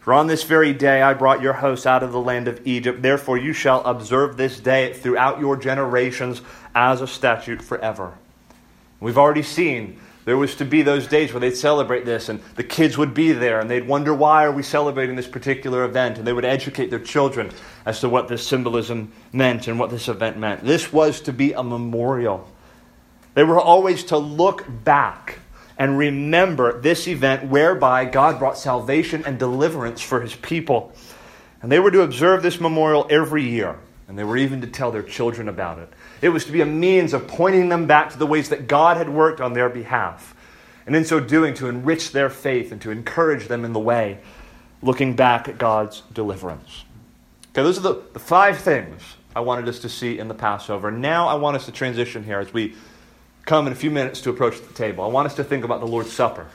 For 0.00 0.12
on 0.12 0.26
this 0.26 0.44
very 0.44 0.72
day 0.72 1.02
I 1.02 1.14
brought 1.14 1.42
your 1.42 1.54
hosts 1.54 1.86
out 1.86 2.02
of 2.02 2.12
the 2.12 2.20
land 2.20 2.48
of 2.48 2.66
Egypt. 2.66 3.02
Therefore 3.02 3.38
you 3.38 3.52
shall 3.52 3.82
observe 3.84 4.36
this 4.36 4.60
day 4.60 4.92
throughout 4.92 5.40
your 5.40 5.56
generations 5.56 6.42
as 6.74 7.00
a 7.00 7.06
statute 7.06 7.62
forever. 7.62 8.14
We've 9.00 9.18
already 9.18 9.42
seen 9.42 10.00
there 10.26 10.36
was 10.36 10.56
to 10.56 10.64
be 10.64 10.82
those 10.82 11.06
days 11.06 11.32
where 11.32 11.40
they'd 11.40 11.56
celebrate 11.56 12.04
this, 12.04 12.28
and 12.28 12.42
the 12.56 12.64
kids 12.64 12.98
would 12.98 13.14
be 13.14 13.30
there, 13.30 13.60
and 13.60 13.70
they'd 13.70 13.86
wonder 13.86 14.12
why 14.12 14.44
are 14.44 14.50
we 14.50 14.64
celebrating 14.64 15.14
this 15.14 15.28
particular 15.28 15.84
event, 15.84 16.18
and 16.18 16.26
they 16.26 16.32
would 16.32 16.44
educate 16.44 16.90
their 16.90 16.98
children 16.98 17.50
as 17.86 18.00
to 18.00 18.08
what 18.08 18.26
this 18.26 18.44
symbolism 18.44 19.12
meant 19.32 19.68
and 19.68 19.78
what 19.78 19.88
this 19.88 20.08
event 20.08 20.36
meant. 20.36 20.64
This 20.64 20.92
was 20.92 21.20
to 21.22 21.32
be 21.32 21.52
a 21.52 21.62
memorial. 21.62 22.50
They 23.34 23.44
were 23.44 23.60
always 23.60 24.02
to 24.04 24.18
look 24.18 24.66
back 24.84 25.38
and 25.78 25.96
remember 25.96 26.80
this 26.80 27.06
event 27.06 27.48
whereby 27.48 28.04
God 28.04 28.40
brought 28.40 28.58
salvation 28.58 29.22
and 29.24 29.38
deliverance 29.38 30.02
for 30.02 30.22
his 30.22 30.34
people. 30.34 30.92
And 31.62 31.70
they 31.70 31.78
were 31.78 31.92
to 31.92 32.02
observe 32.02 32.42
this 32.42 32.60
memorial 32.60 33.06
every 33.10 33.44
year, 33.44 33.78
and 34.08 34.18
they 34.18 34.24
were 34.24 34.36
even 34.36 34.60
to 34.60 34.66
tell 34.66 34.90
their 34.90 35.02
children 35.02 35.48
about 35.48 35.78
it. 35.78 35.92
It 36.22 36.28
was 36.28 36.44
to 36.44 36.52
be 36.52 36.60
a 36.60 36.66
means 36.66 37.12
of 37.12 37.26
pointing 37.26 37.68
them 37.68 37.86
back 37.86 38.10
to 38.10 38.18
the 38.18 38.26
ways 38.26 38.48
that 38.50 38.68
God 38.68 38.96
had 38.96 39.08
worked 39.08 39.40
on 39.40 39.52
their 39.52 39.68
behalf. 39.68 40.34
And 40.86 40.94
in 40.94 41.04
so 41.04 41.18
doing, 41.18 41.54
to 41.54 41.68
enrich 41.68 42.12
their 42.12 42.30
faith 42.30 42.70
and 42.70 42.80
to 42.82 42.90
encourage 42.90 43.48
them 43.48 43.64
in 43.64 43.72
the 43.72 43.80
way, 43.80 44.18
looking 44.82 45.16
back 45.16 45.48
at 45.48 45.58
God's 45.58 46.02
deliverance. 46.12 46.84
Okay, 47.50 47.62
those 47.62 47.78
are 47.78 47.82
the, 47.82 48.02
the 48.12 48.20
five 48.20 48.58
things 48.58 49.02
I 49.34 49.40
wanted 49.40 49.68
us 49.68 49.80
to 49.80 49.88
see 49.88 50.18
in 50.18 50.28
the 50.28 50.34
Passover. 50.34 50.90
Now 50.90 51.26
I 51.26 51.34
want 51.34 51.56
us 51.56 51.66
to 51.66 51.72
transition 51.72 52.22
here 52.22 52.38
as 52.38 52.52
we 52.52 52.74
come 53.44 53.66
in 53.66 53.72
a 53.72 53.76
few 53.76 53.90
minutes 53.90 54.20
to 54.22 54.30
approach 54.30 54.60
the 54.60 54.72
table. 54.74 55.04
I 55.04 55.08
want 55.08 55.26
us 55.26 55.34
to 55.36 55.44
think 55.44 55.64
about 55.64 55.80
the 55.80 55.86
Lord's 55.86 56.12
Supper. 56.12 56.46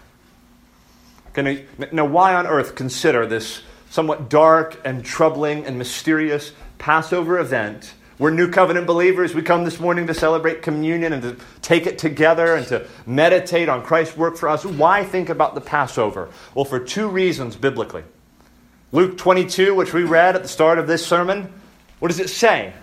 Okay, 1.29 1.65
now, 1.77 1.87
now 1.91 2.05
why 2.05 2.33
on 2.35 2.47
earth 2.47 2.75
consider 2.75 3.25
this 3.25 3.61
somewhat 3.89 4.29
dark 4.29 4.79
and 4.85 5.03
troubling 5.03 5.65
and 5.65 5.77
mysterious 5.77 6.53
Passover 6.81 7.39
event 7.39 7.93
we're 8.21 8.29
new 8.29 8.51
covenant 8.51 8.85
believers. 8.85 9.33
We 9.33 9.41
come 9.41 9.65
this 9.65 9.79
morning 9.79 10.05
to 10.05 10.13
celebrate 10.13 10.61
communion 10.61 11.11
and 11.11 11.23
to 11.23 11.37
take 11.63 11.87
it 11.87 11.97
together 11.97 12.53
and 12.53 12.67
to 12.67 12.85
meditate 13.07 13.67
on 13.67 13.81
Christ's 13.81 14.15
work 14.15 14.37
for 14.37 14.47
us. 14.47 14.63
Why 14.63 15.03
think 15.03 15.29
about 15.29 15.55
the 15.55 15.61
Passover? 15.61 16.29
Well, 16.53 16.63
for 16.63 16.79
two 16.79 17.07
reasons 17.07 17.55
biblically. 17.55 18.03
Luke 18.91 19.17
22, 19.17 19.73
which 19.73 19.91
we 19.91 20.03
read 20.03 20.35
at 20.35 20.43
the 20.43 20.47
start 20.47 20.77
of 20.77 20.85
this 20.85 21.03
sermon, 21.03 21.51
what 21.97 22.09
does 22.09 22.19
it 22.19 22.29
say? 22.29 22.73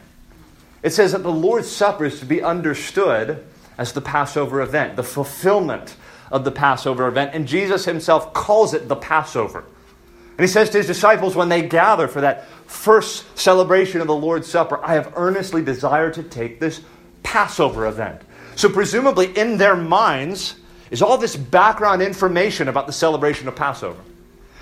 It 0.83 0.91
says 0.91 1.13
that 1.13 1.23
the 1.23 1.31
Lord's 1.31 1.71
Supper 1.71 2.07
is 2.07 2.19
to 2.19 2.27
be 2.27 2.43
understood 2.43 3.47
as 3.79 3.93
the 3.93 4.01
Passover 4.01 4.61
event, 4.61 4.97
the 4.97 5.05
fulfillment 5.05 5.95
of 6.33 6.43
the 6.43 6.51
Passover 6.51 7.07
event. 7.07 7.31
And 7.33 7.47
Jesus 7.47 7.85
himself 7.85 8.35
calls 8.35 8.75
it 8.75 8.89
the 8.89 8.97
Passover. 8.97 9.67
And 10.39 10.47
he 10.47 10.53
says 10.53 10.71
to 10.71 10.79
his 10.79 10.87
disciples 10.87 11.35
when 11.35 11.49
they 11.49 11.63
gather 11.63 12.07
for 12.07 12.21
that 12.21 12.47
first 12.69 13.37
celebration 13.37 14.01
of 14.01 14.07
the 14.07 14.15
Lord's 14.15 14.47
Supper, 14.47 14.79
I 14.85 14.95
have 14.95 15.13
earnestly 15.17 15.63
desired 15.63 16.15
to 16.15 16.23
take 16.23 16.61
this 16.61 16.81
Passover 17.25 17.87
event. 17.87 18.23
So, 18.55 18.69
presumably, 18.69 19.37
in 19.37 19.59
their 19.59 19.75
minds 19.75 20.55
is 20.93 21.03
all 21.03 21.19
this 21.19 21.35
background 21.35 22.03
information 22.03 22.69
about 22.69 22.87
the 22.87 22.93
celebration 22.93 23.49
of 23.49 23.57
Passover. 23.57 24.01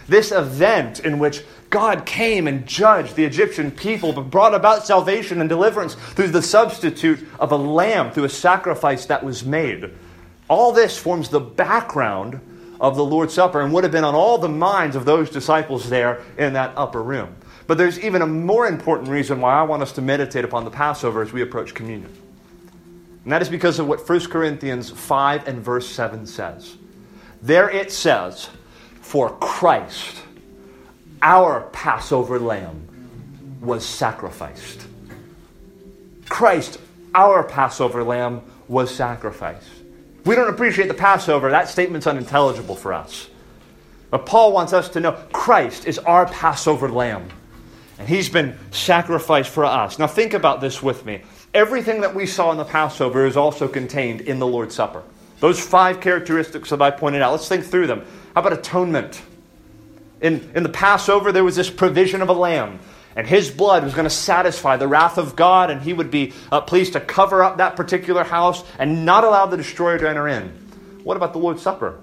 This 0.08 0.32
event 0.32 1.00
in 1.00 1.18
which 1.18 1.42
God 1.68 2.06
came 2.06 2.46
and 2.46 2.66
judged 2.66 3.14
the 3.14 3.24
Egyptian 3.24 3.70
people, 3.70 4.14
but 4.14 4.30
brought 4.30 4.54
about 4.54 4.86
salvation 4.86 5.40
and 5.40 5.48
deliverance 5.48 5.94
through 5.94 6.28
the 6.28 6.40
substitute 6.42 7.26
of 7.38 7.52
a 7.52 7.56
lamb, 7.56 8.12
through 8.12 8.24
a 8.24 8.30
sacrifice 8.30 9.04
that 9.06 9.22
was 9.22 9.44
made. 9.44 9.90
All 10.48 10.72
this 10.72 10.96
forms 10.96 11.28
the 11.28 11.40
background 11.40 12.40
of 12.80 12.96
the 12.96 13.04
Lord's 13.04 13.34
Supper 13.34 13.60
and 13.60 13.72
would 13.72 13.84
have 13.84 13.92
been 13.92 14.04
on 14.04 14.14
all 14.14 14.38
the 14.38 14.48
minds 14.48 14.96
of 14.96 15.04
those 15.04 15.30
disciples 15.30 15.88
there 15.88 16.22
in 16.38 16.52
that 16.54 16.72
upper 16.76 17.02
room. 17.02 17.34
But 17.66 17.78
there's 17.78 17.98
even 17.98 18.22
a 18.22 18.26
more 18.26 18.66
important 18.66 19.08
reason 19.08 19.40
why 19.40 19.54
I 19.54 19.62
want 19.62 19.82
us 19.82 19.92
to 19.92 20.02
meditate 20.02 20.44
upon 20.44 20.64
the 20.64 20.70
Passover 20.70 21.22
as 21.22 21.32
we 21.32 21.42
approach 21.42 21.74
communion. 21.74 22.12
And 23.24 23.32
that 23.32 23.42
is 23.42 23.48
because 23.48 23.78
of 23.78 23.88
what 23.88 24.08
1 24.08 24.26
Corinthians 24.26 24.90
5 24.90 25.48
and 25.48 25.60
verse 25.60 25.88
7 25.88 26.26
says. 26.26 26.76
There 27.42 27.68
it 27.68 27.90
says, 27.90 28.48
For 29.00 29.30
Christ, 29.30 30.22
our 31.22 31.62
Passover 31.72 32.38
lamb, 32.38 32.86
was 33.60 33.84
sacrificed. 33.84 34.86
Christ, 36.28 36.78
our 37.14 37.42
Passover 37.42 38.04
lamb, 38.04 38.42
was 38.68 38.94
sacrificed. 38.94 39.68
We 40.26 40.34
don't 40.34 40.48
appreciate 40.48 40.88
the 40.88 40.94
Passover. 40.94 41.50
That 41.50 41.68
statement's 41.68 42.06
unintelligible 42.06 42.74
for 42.74 42.92
us. 42.92 43.30
But 44.10 44.26
Paul 44.26 44.52
wants 44.52 44.72
us 44.72 44.88
to 44.90 45.00
know 45.00 45.12
Christ 45.32 45.86
is 45.86 45.98
our 46.00 46.26
Passover 46.26 46.90
lamb. 46.90 47.28
And 47.98 48.08
he's 48.08 48.28
been 48.28 48.58
sacrificed 48.72 49.50
for 49.50 49.64
us. 49.64 49.98
Now, 49.98 50.08
think 50.08 50.34
about 50.34 50.60
this 50.60 50.82
with 50.82 51.06
me. 51.06 51.22
Everything 51.54 52.00
that 52.02 52.14
we 52.14 52.26
saw 52.26 52.50
in 52.50 52.58
the 52.58 52.64
Passover 52.64 53.24
is 53.24 53.36
also 53.36 53.68
contained 53.68 54.20
in 54.20 54.38
the 54.38 54.46
Lord's 54.46 54.74
Supper. 54.74 55.02
Those 55.38 55.60
five 55.60 56.00
characteristics 56.00 56.70
that 56.70 56.82
I 56.82 56.90
pointed 56.90 57.22
out, 57.22 57.32
let's 57.32 57.48
think 57.48 57.64
through 57.64 57.86
them. 57.86 58.00
How 58.34 58.40
about 58.40 58.52
atonement? 58.52 59.22
In, 60.20 60.50
in 60.54 60.62
the 60.62 60.68
Passover, 60.68 61.30
there 61.30 61.44
was 61.44 61.56
this 61.56 61.70
provision 61.70 62.20
of 62.20 62.28
a 62.28 62.34
lamb 62.34 62.80
and 63.16 63.26
his 63.26 63.50
blood 63.50 63.82
was 63.82 63.94
going 63.94 64.04
to 64.04 64.10
satisfy 64.10 64.76
the 64.76 64.86
wrath 64.86 65.16
of 65.16 65.34
God, 65.34 65.70
and 65.70 65.80
he 65.80 65.94
would 65.94 66.10
be 66.10 66.34
uh, 66.52 66.60
pleased 66.60 66.92
to 66.92 67.00
cover 67.00 67.42
up 67.42 67.56
that 67.56 67.74
particular 67.74 68.22
house 68.22 68.62
and 68.78 69.06
not 69.06 69.24
allow 69.24 69.46
the 69.46 69.56
destroyer 69.56 69.98
to 69.98 70.08
enter 70.08 70.28
in. 70.28 70.48
What 71.02 71.16
about 71.16 71.32
the 71.32 71.38
Lord's 71.38 71.62
Supper? 71.62 71.98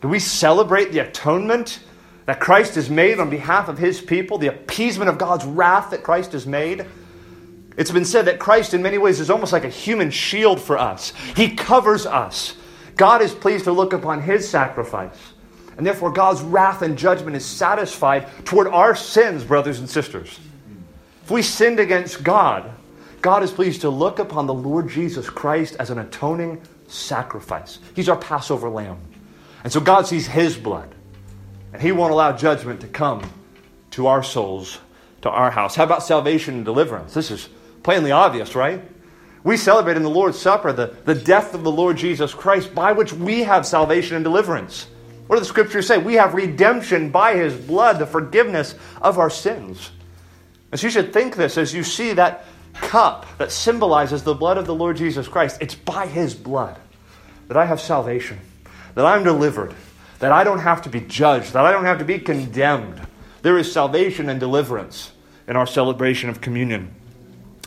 Do 0.00 0.08
we 0.08 0.18
celebrate 0.18 0.90
the 0.90 0.98
atonement 0.98 1.78
that 2.26 2.40
Christ 2.40 2.74
has 2.74 2.90
made 2.90 3.20
on 3.20 3.30
behalf 3.30 3.68
of 3.68 3.78
his 3.78 4.00
people, 4.00 4.36
the 4.38 4.48
appeasement 4.48 5.08
of 5.08 5.16
God's 5.16 5.44
wrath 5.44 5.90
that 5.90 6.02
Christ 6.02 6.32
has 6.32 6.44
made? 6.44 6.86
It's 7.76 7.92
been 7.92 8.04
said 8.04 8.24
that 8.24 8.40
Christ, 8.40 8.74
in 8.74 8.82
many 8.82 8.98
ways, 8.98 9.20
is 9.20 9.30
almost 9.30 9.52
like 9.52 9.64
a 9.64 9.68
human 9.68 10.10
shield 10.10 10.60
for 10.60 10.76
us. 10.76 11.12
He 11.36 11.54
covers 11.54 12.04
us. 12.04 12.56
God 12.96 13.22
is 13.22 13.32
pleased 13.32 13.64
to 13.64 13.72
look 13.72 13.92
upon 13.92 14.20
his 14.20 14.48
sacrifice. 14.48 15.16
And 15.76 15.86
therefore, 15.86 16.12
God's 16.12 16.42
wrath 16.42 16.82
and 16.82 16.98
judgment 16.98 17.36
is 17.36 17.44
satisfied 17.44 18.28
toward 18.44 18.66
our 18.68 18.94
sins, 18.94 19.44
brothers 19.44 19.78
and 19.78 19.88
sisters. 19.88 20.38
If 21.24 21.30
we 21.30 21.42
sinned 21.42 21.80
against 21.80 22.22
God, 22.22 22.70
God 23.22 23.42
is 23.42 23.52
pleased 23.52 23.82
to 23.82 23.90
look 23.90 24.18
upon 24.18 24.46
the 24.46 24.54
Lord 24.54 24.88
Jesus 24.88 25.30
Christ 25.30 25.76
as 25.78 25.90
an 25.90 25.98
atoning 25.98 26.60
sacrifice. 26.88 27.78
He's 27.94 28.08
our 28.08 28.16
Passover 28.16 28.68
lamb. 28.68 28.98
And 29.64 29.72
so 29.72 29.80
God 29.80 30.06
sees 30.06 30.26
His 30.26 30.56
blood, 30.56 30.94
and 31.72 31.80
He 31.80 31.92
won't 31.92 32.12
allow 32.12 32.36
judgment 32.36 32.80
to 32.80 32.88
come 32.88 33.22
to 33.92 34.08
our 34.08 34.22
souls, 34.22 34.78
to 35.22 35.30
our 35.30 35.50
house. 35.50 35.76
How 35.76 35.84
about 35.84 36.02
salvation 36.02 36.54
and 36.54 36.64
deliverance? 36.64 37.14
This 37.14 37.30
is 37.30 37.48
plainly 37.82 38.10
obvious, 38.10 38.54
right? 38.54 38.82
We 39.44 39.56
celebrate 39.56 39.96
in 39.96 40.02
the 40.02 40.10
Lord's 40.10 40.38
Supper 40.38 40.72
the, 40.72 40.96
the 41.04 41.14
death 41.14 41.54
of 41.54 41.62
the 41.62 41.70
Lord 41.70 41.96
Jesus 41.96 42.34
Christ, 42.34 42.74
by 42.74 42.92
which 42.92 43.12
we 43.12 43.44
have 43.44 43.66
salvation 43.66 44.16
and 44.16 44.24
deliverance. 44.24 44.86
What 45.26 45.36
do 45.36 45.40
the 45.40 45.46
scriptures 45.46 45.86
say? 45.86 45.98
We 45.98 46.14
have 46.14 46.34
redemption 46.34 47.10
by 47.10 47.36
his 47.36 47.54
blood, 47.54 47.98
the 47.98 48.06
forgiveness 48.06 48.74
of 49.00 49.18
our 49.18 49.30
sins. 49.30 49.90
And 50.70 50.80
so 50.80 50.86
you 50.86 50.90
should 50.90 51.12
think 51.12 51.36
this 51.36 51.56
as 51.58 51.72
you 51.72 51.84
see 51.84 52.12
that 52.14 52.44
cup 52.74 53.26
that 53.38 53.52
symbolizes 53.52 54.22
the 54.22 54.34
blood 54.34 54.58
of 54.58 54.66
the 54.66 54.74
Lord 54.74 54.96
Jesus 54.96 55.28
Christ. 55.28 55.58
It's 55.60 55.74
by 55.74 56.06
his 56.06 56.34
blood 56.34 56.78
that 57.48 57.56
I 57.56 57.66
have 57.66 57.80
salvation, 57.80 58.38
that 58.94 59.04
I'm 59.04 59.24
delivered, 59.24 59.74
that 60.18 60.32
I 60.32 60.44
don't 60.44 60.60
have 60.60 60.82
to 60.82 60.88
be 60.88 61.00
judged, 61.00 61.52
that 61.52 61.64
I 61.64 61.72
don't 61.72 61.84
have 61.84 61.98
to 61.98 62.04
be 62.04 62.18
condemned. 62.18 63.00
There 63.42 63.58
is 63.58 63.70
salvation 63.70 64.28
and 64.28 64.40
deliverance 64.40 65.12
in 65.46 65.56
our 65.56 65.66
celebration 65.66 66.30
of 66.30 66.40
communion. 66.40 66.94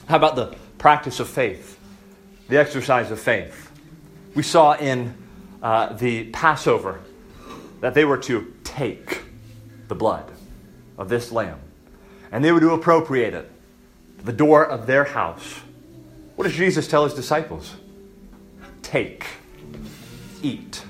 How 0.07 0.17
about 0.17 0.35
the 0.35 0.55
practice 0.77 1.19
of 1.19 1.29
faith, 1.29 1.79
the 2.47 2.57
exercise 2.57 3.11
of 3.11 3.19
faith? 3.19 3.71
We 4.33 4.43
saw 4.43 4.73
in 4.73 5.13
uh, 5.61 5.93
the 5.93 6.25
Passover 6.31 6.99
that 7.81 7.93
they 7.93 8.05
were 8.05 8.17
to 8.17 8.53
take 8.63 9.21
the 9.87 9.95
blood 9.95 10.31
of 10.97 11.09
this 11.09 11.31
lamb 11.31 11.59
and 12.31 12.43
they 12.43 12.51
were 12.51 12.59
to 12.59 12.71
appropriate 12.71 13.33
it 13.33 13.49
to 14.19 14.25
the 14.25 14.33
door 14.33 14.65
of 14.65 14.87
their 14.87 15.03
house. 15.03 15.61
What 16.35 16.45
does 16.45 16.53
Jesus 16.53 16.87
tell 16.87 17.03
his 17.03 17.13
disciples? 17.13 17.75
Take, 18.81 19.25
eat. 20.41 20.83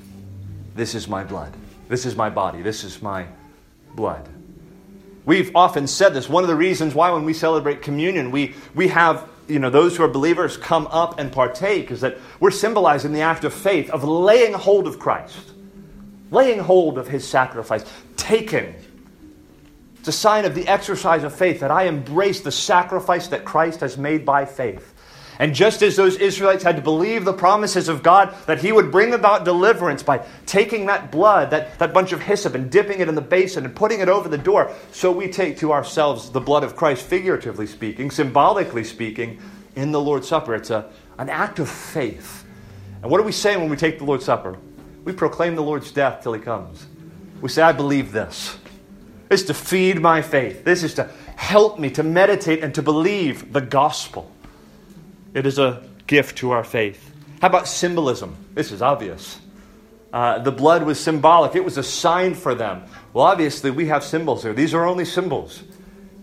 This 0.76 0.95
is 0.95 1.08
my 1.08 1.24
blood. 1.24 1.54
This 1.88 2.06
is 2.06 2.15
my 2.15 2.30
body. 2.30 2.62
This 2.62 2.84
is 2.84 3.02
my 3.02 3.28
blood. 3.93 4.28
We've 5.26 5.56
often 5.56 5.88
said 5.88 6.13
this. 6.13 6.28
One 6.28 6.43
of 6.43 6.50
the 6.50 6.56
reasons 6.56 6.93
why, 6.93 7.12
when 7.12 7.26
we 7.26 7.34
celebrate 7.34 7.82
communion, 7.82 8.32
we, 8.32 8.56
we 8.74 8.88
have 8.89 9.28
you 9.48 9.60
know, 9.60 9.69
those 9.69 9.95
who 9.95 10.04
are 10.04 10.08
believers 10.08 10.58
come 10.58 10.88
up 10.88 11.19
and 11.19 11.32
partake 11.32 11.91
is 11.91 12.02
that 12.02 12.17
we're 12.39 12.52
symbolizing 12.52 13.12
the 13.12 13.21
act 13.21 13.43
of 13.43 13.54
faith, 13.54 13.89
of 13.91 14.04
laying 14.04 14.54
hold 14.54 14.88
of 14.88 15.00
Christ 15.00 15.52
laying 16.36 16.60
hold 16.60 16.98
of 16.98 17.08
his 17.08 17.28
sacrifice, 17.28 17.84
taken. 18.17 18.76
It's 20.00 20.10
a 20.10 20.12
sign 20.12 20.45
of 20.45 20.54
the 20.54 20.67
exercise 20.67 21.24
of 21.24 21.34
faith 21.34 21.62
that 21.62 21.71
I 21.71 21.84
embrace 21.86 22.41
the 22.41 22.52
sacrifice 22.52 23.28
that 23.30 23.45
Christ 23.45 23.80
has 23.80 23.98
made 23.98 24.26
by 24.26 24.45
faith. 24.45 24.93
And 25.39 25.54
just 25.54 25.82
as 25.82 25.95
those 25.95 26.15
Israelites 26.15 26.63
had 26.63 26.78
to 26.78 26.82
believe 26.82 27.26
the 27.26 27.34
promises 27.34 27.89
of 27.89 28.04
God 28.04 28.34
that 28.45 28.60
He 28.60 28.71
would 28.71 28.91
bring 28.91 29.13
about 29.13 29.43
deliverance 29.43 30.02
by 30.02 30.26
taking 30.45 30.86
that 30.86 31.12
blood, 31.12 31.50
that, 31.50 31.78
that 31.80 31.93
bunch 31.93 32.13
of 32.13 32.21
hyssop, 32.21 32.56
and 32.56 32.71
dipping 32.71 33.00
it 33.00 33.10
in 33.10 33.15
the 33.15 33.21
basin 33.21 33.65
and 33.65 33.76
putting 33.76 34.00
it 34.00 34.08
over 34.08 34.30
the 34.30 34.38
door, 34.38 34.71
so 34.91 35.12
we 35.12 35.28
take 35.28 35.58
to 35.58 35.74
ourselves 35.74 36.30
the 36.30 36.39
blood 36.39 36.63
of 36.63 36.76
Christ, 36.76 37.06
figuratively 37.06 37.67
speaking, 37.67 38.12
symbolically 38.12 38.84
speaking, 38.84 39.41
in 39.76 39.91
the 39.91 40.00
Lord's 40.00 40.28
Supper. 40.28 40.56
It's 40.56 40.69
a, 40.69 40.89
an 41.17 41.30
act 41.30 41.60
of 41.60 41.69
faith. 41.69 42.45
And 43.02 43.12
what 43.12 43.17
do 43.17 43.24
we 43.24 43.34
say 43.34 43.58
when 43.58 43.69
we 43.69 43.76
take 43.76 43.98
the 43.98 44.06
Lord's 44.06 44.26
Supper? 44.26 44.58
We 45.06 45.13
proclaim 45.13 45.56
the 45.56 45.63
Lord's 45.63 45.91
death 45.91 46.24
till 46.24 46.34
he 46.34 46.41
comes. 46.41 46.86
We 47.39 47.48
say, 47.48 47.62
I 47.62 47.72
believe 47.72 48.12
this. 48.12 48.58
This 49.30 49.41
is 49.41 49.48
to 49.48 49.54
feed 49.54 50.02
my 50.02 50.22
faith. 50.22 50.65
This 50.65 50.84
is 50.84 50.96
to 50.96 51.10
help 51.36 51.80
me 51.80 51.89
to 51.91 52.04
meditate 52.04 52.63
and 52.63 52.76
to 52.76 52.82
believe 52.82 53.54
the 53.54 53.62
gospel. 53.62 54.32
It 55.34 55.46
is 55.46 55.60
a 55.60 55.84
gift 56.08 56.39
to 56.39 56.52
our 56.52 56.63
faith. 56.63 57.12
How 57.41 57.48
about 57.48 57.68
symbolism? 57.68 58.36
This 58.54 58.72
is 58.72 58.82
obvious. 58.82 59.39
Uh, 60.12 60.39
the 60.39 60.52
blood 60.52 60.84
was 60.84 60.98
symbolic, 60.98 61.56
it 61.56 61.65
was 61.65 61.78
a 61.78 61.84
sign 61.84 62.34
for 62.34 62.56
them. 62.56 62.84
Well, 63.12 63.26
obviously, 63.26 63.70
we 63.70 63.88
have 63.88 64.04
symbols 64.04 64.44
here. 64.44 64.54
These 64.54 64.74
are 64.74 64.86
only 64.86 65.04
symbols. 65.04 65.62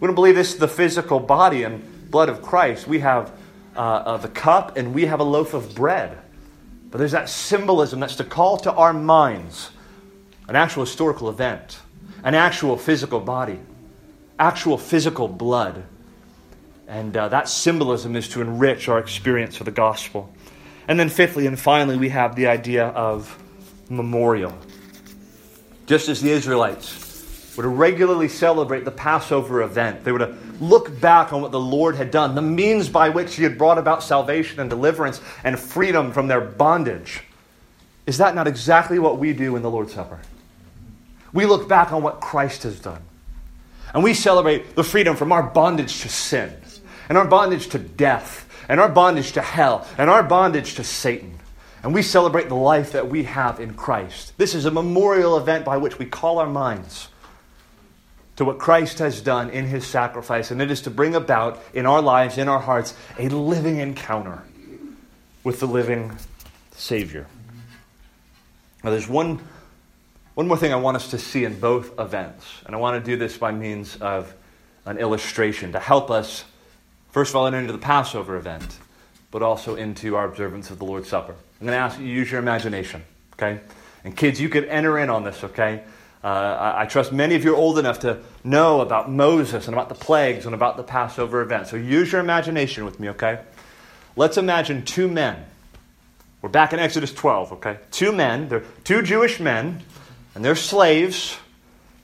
We 0.01 0.07
don't 0.07 0.15
believe 0.15 0.35
this 0.35 0.55
is 0.55 0.59
the 0.59 0.69
physical 0.69 1.21
body 1.21 1.63
and 1.63 2.11
blood 2.11 2.31
of 2.31 2.41
Christ. 2.41 2.89
We 2.89 3.01
have 3.01 3.33
uh, 3.77 3.81
uh, 3.81 4.17
the 4.17 4.29
cup 4.29 4.77
and 4.77 4.95
we 4.95 5.05
have 5.07 5.21
a 5.21 5.25
loaf 5.25 5.53
of 5.53 5.75
bread. 5.75 6.22
But 6.93 6.99
there's 6.99 7.13
that 7.13 7.31
symbolism 7.31 8.01
that's 8.01 8.17
to 8.17 8.25
call 8.25 8.59
to 8.59 8.73
our 8.73 8.93
minds 8.93 9.71
an 10.47 10.57
actual 10.57 10.85
historical 10.85 11.31
event, 11.31 11.81
an 12.23 12.35
actual 12.35 12.77
physical 12.77 13.19
body, 13.19 13.59
actual 14.39 14.77
physical 14.77 15.27
blood. 15.27 15.85
And 16.87 17.17
uh, 17.17 17.29
that 17.29 17.49
symbolism 17.49 18.15
is 18.15 18.29
to 18.29 18.43
enrich 18.43 18.89
our 18.91 18.99
experience 18.99 19.59
of 19.59 19.65
the 19.65 19.73
gospel. 19.73 20.35
And 20.87 21.01
then, 21.01 21.09
fifthly 21.09 21.47
and 21.47 21.59
finally, 21.59 21.97
we 21.97 22.11
have 22.11 22.37
the 22.37 22.49
idea 22.49 22.89
of 22.89 23.43
memorial. 23.89 24.53
Just 25.87 26.11
as 26.11 26.21
the 26.21 26.31
Israelites 26.31 27.02
were 27.57 27.65
to 27.65 27.69
regularly 27.69 28.29
celebrate 28.29 28.85
the 28.85 28.91
Passover 28.91 29.63
event. 29.63 30.05
They 30.05 30.13
were 30.13 30.21
to 30.21 30.31
uh, 30.31 30.37
look 30.61 31.01
back 31.01 31.33
on 31.33 31.43
what 31.43 31.53
the 31.53 31.61
Lord 31.61 31.97
had 31.97 32.11
done, 32.11 32.35
the 32.35 32.43
means 32.43 32.89
by 32.89 33.11
which 33.11 33.35
He 33.35 33.43
had 33.43 33.59
brought 33.59 33.79
about 33.79 34.03
salvation 34.03 34.61
and 34.61 34.71
deliverance 34.71 35.21
and 35.45 35.59
freedom 35.59 36.13
from 36.13 36.29
their 36.29 36.41
bondage. 36.41 37.23
Is 38.07 38.19
that 38.19 38.35
not 38.35 38.49
exactly 38.49 38.99
what 38.99 39.19
we 39.19 39.33
do 39.33 39.57
in 39.57 39.63
the 39.63 39.71
Lord's 39.71 39.93
Supper? 39.93 40.21
We 41.33 41.47
look 41.47 41.69
back 41.69 41.93
on 41.93 42.03
what 42.03 42.21
Christ 42.21 42.63
has 42.63 42.81
done. 42.81 43.03
And 43.95 44.03
we 44.03 44.15
celebrate 44.15 44.75
the 44.75 44.85
freedom 44.85 45.17
from 45.17 45.33
our 45.33 45.43
bondage 45.43 46.01
to 46.01 46.09
sin, 46.09 46.55
and 47.09 47.19
our 47.19 47.27
bondage 47.27 47.69
to 47.69 47.79
death, 47.79 48.49
and 48.69 48.81
our 48.81 48.89
bondage 48.89 49.33
to 49.33 49.43
hell, 49.43 49.87
and 49.99 50.09
our 50.09 50.23
bondage 50.23 50.77
to 50.77 50.85
Satan. 50.85 51.39
And 51.83 51.93
we 51.93 52.01
celebrate 52.03 52.49
the 52.49 52.55
life 52.55 52.93
that 52.93 53.09
we 53.09 53.25
have 53.25 53.61
in 53.61 53.75
Christ. 53.75 54.33
This 54.39 54.55
is 54.55 54.65
a 54.65 54.71
memorial 54.71 55.37
event 55.37 55.65
by 55.65 55.77
which 55.77 55.99
we 55.99 56.07
call 56.07 56.39
our 56.39 56.49
minds 56.49 57.09
to 58.37 58.45
what 58.45 58.59
Christ 58.59 58.99
has 58.99 59.21
done 59.21 59.51
in 59.51 59.67
his 59.67 59.87
sacrifice, 59.87 60.51
and 60.51 60.63
it 60.63 60.71
is 60.71 60.83
to 60.83 60.91
bring 60.91 61.15
about 61.15 61.63
in 61.75 61.87
our 61.87 62.01
lives, 62.01 62.39
in 62.39 62.49
our 62.49 62.61
hearts, 62.61 62.95
a 63.19 63.29
living 63.29 63.79
encounter 63.79 64.43
with 65.45 65.61
the 65.61 65.67
living 65.67 66.17
Savior. 66.73 67.27
Now, 68.83 68.91
there's 68.91 69.09
one, 69.09 69.41
one 70.35 70.49
more 70.49 70.57
thing 70.57 70.73
I 70.73 70.77
want 70.77 70.97
us 70.97 71.11
to 71.11 71.19
see 71.19 71.45
in 71.45 71.61
both 71.61 71.99
events, 71.99 72.47
and 72.65 72.75
I 72.75 72.79
want 72.79 73.05
to 73.05 73.11
do 73.11 73.17
this 73.17 73.37
by 73.37 73.53
means 73.53 73.97
of 73.97 74.35
an 74.87 74.99
illustration 74.99 75.73
to 75.73 75.79
help 75.79 76.11
us, 76.11 76.45
first 77.11 77.31
of 77.31 77.37
all, 77.37 77.47
enter 77.47 77.59
into 77.59 77.73
the 77.73 77.79
Passover 77.79 78.37
event, 78.37 78.79
but 79.31 79.43
also 79.43 79.77
into 79.77 80.17
our 80.17 80.27
observance 80.27 80.71
of 80.71 80.79
the 80.79 80.85
Lord's 80.85 81.09
Supper. 81.09 81.35
I'm 81.61 81.67
going 81.67 81.77
to 81.77 81.83
ask 81.83 81.99
you 81.99 82.07
to 82.07 82.13
use 82.13 82.31
your 82.31 82.41
imagination, 82.41 83.05
okay? 83.35 83.61
And 84.05 84.17
kids, 84.17 84.41
you 84.41 84.49
could 84.49 84.65
enter 84.65 84.99
in 84.99 85.11
on 85.11 85.23
this, 85.23 85.45
okay? 85.45 85.85
Uh, 86.25 86.27
I, 86.27 86.83
I, 86.83 86.87
trust 86.87 87.13
many 87.13 87.35
of 87.35 87.43
you 87.43 87.53
are 87.53 87.57
old 87.57 87.81
enough 87.81 88.01
to 88.01 88.21
know 88.45 88.81
about 88.81 89.11
Moses 89.11 89.67
and 89.67 89.75
about 89.75 89.89
the 89.89 89.97
plagues 89.97 90.47
and 90.47 90.55
about 90.55 90.77
the 90.77 90.85
Passover 90.85 91.41
event. 91.41 91.67
So 91.67 91.77
use 91.77 92.13
your 92.13 92.21
imagination 92.21 92.85
with 92.85 93.01
me, 93.01 93.09
okay? 93.11 93.41
Let's 94.15 94.37
imagine 94.37 94.85
two 94.85 95.09
men 95.09 95.45
We're 96.41 96.49
back 96.49 96.73
in 96.73 96.79
Exodus 96.79 97.13
12, 97.13 97.53
okay? 97.55 97.79
Two 97.91 98.13
men, 98.13 98.49
they're 98.49 98.65
two 98.85 99.03
Jewish 99.03 99.41
men, 99.41 99.83
and 100.35 100.45
they're 100.45 100.55
slaves, 100.55 101.37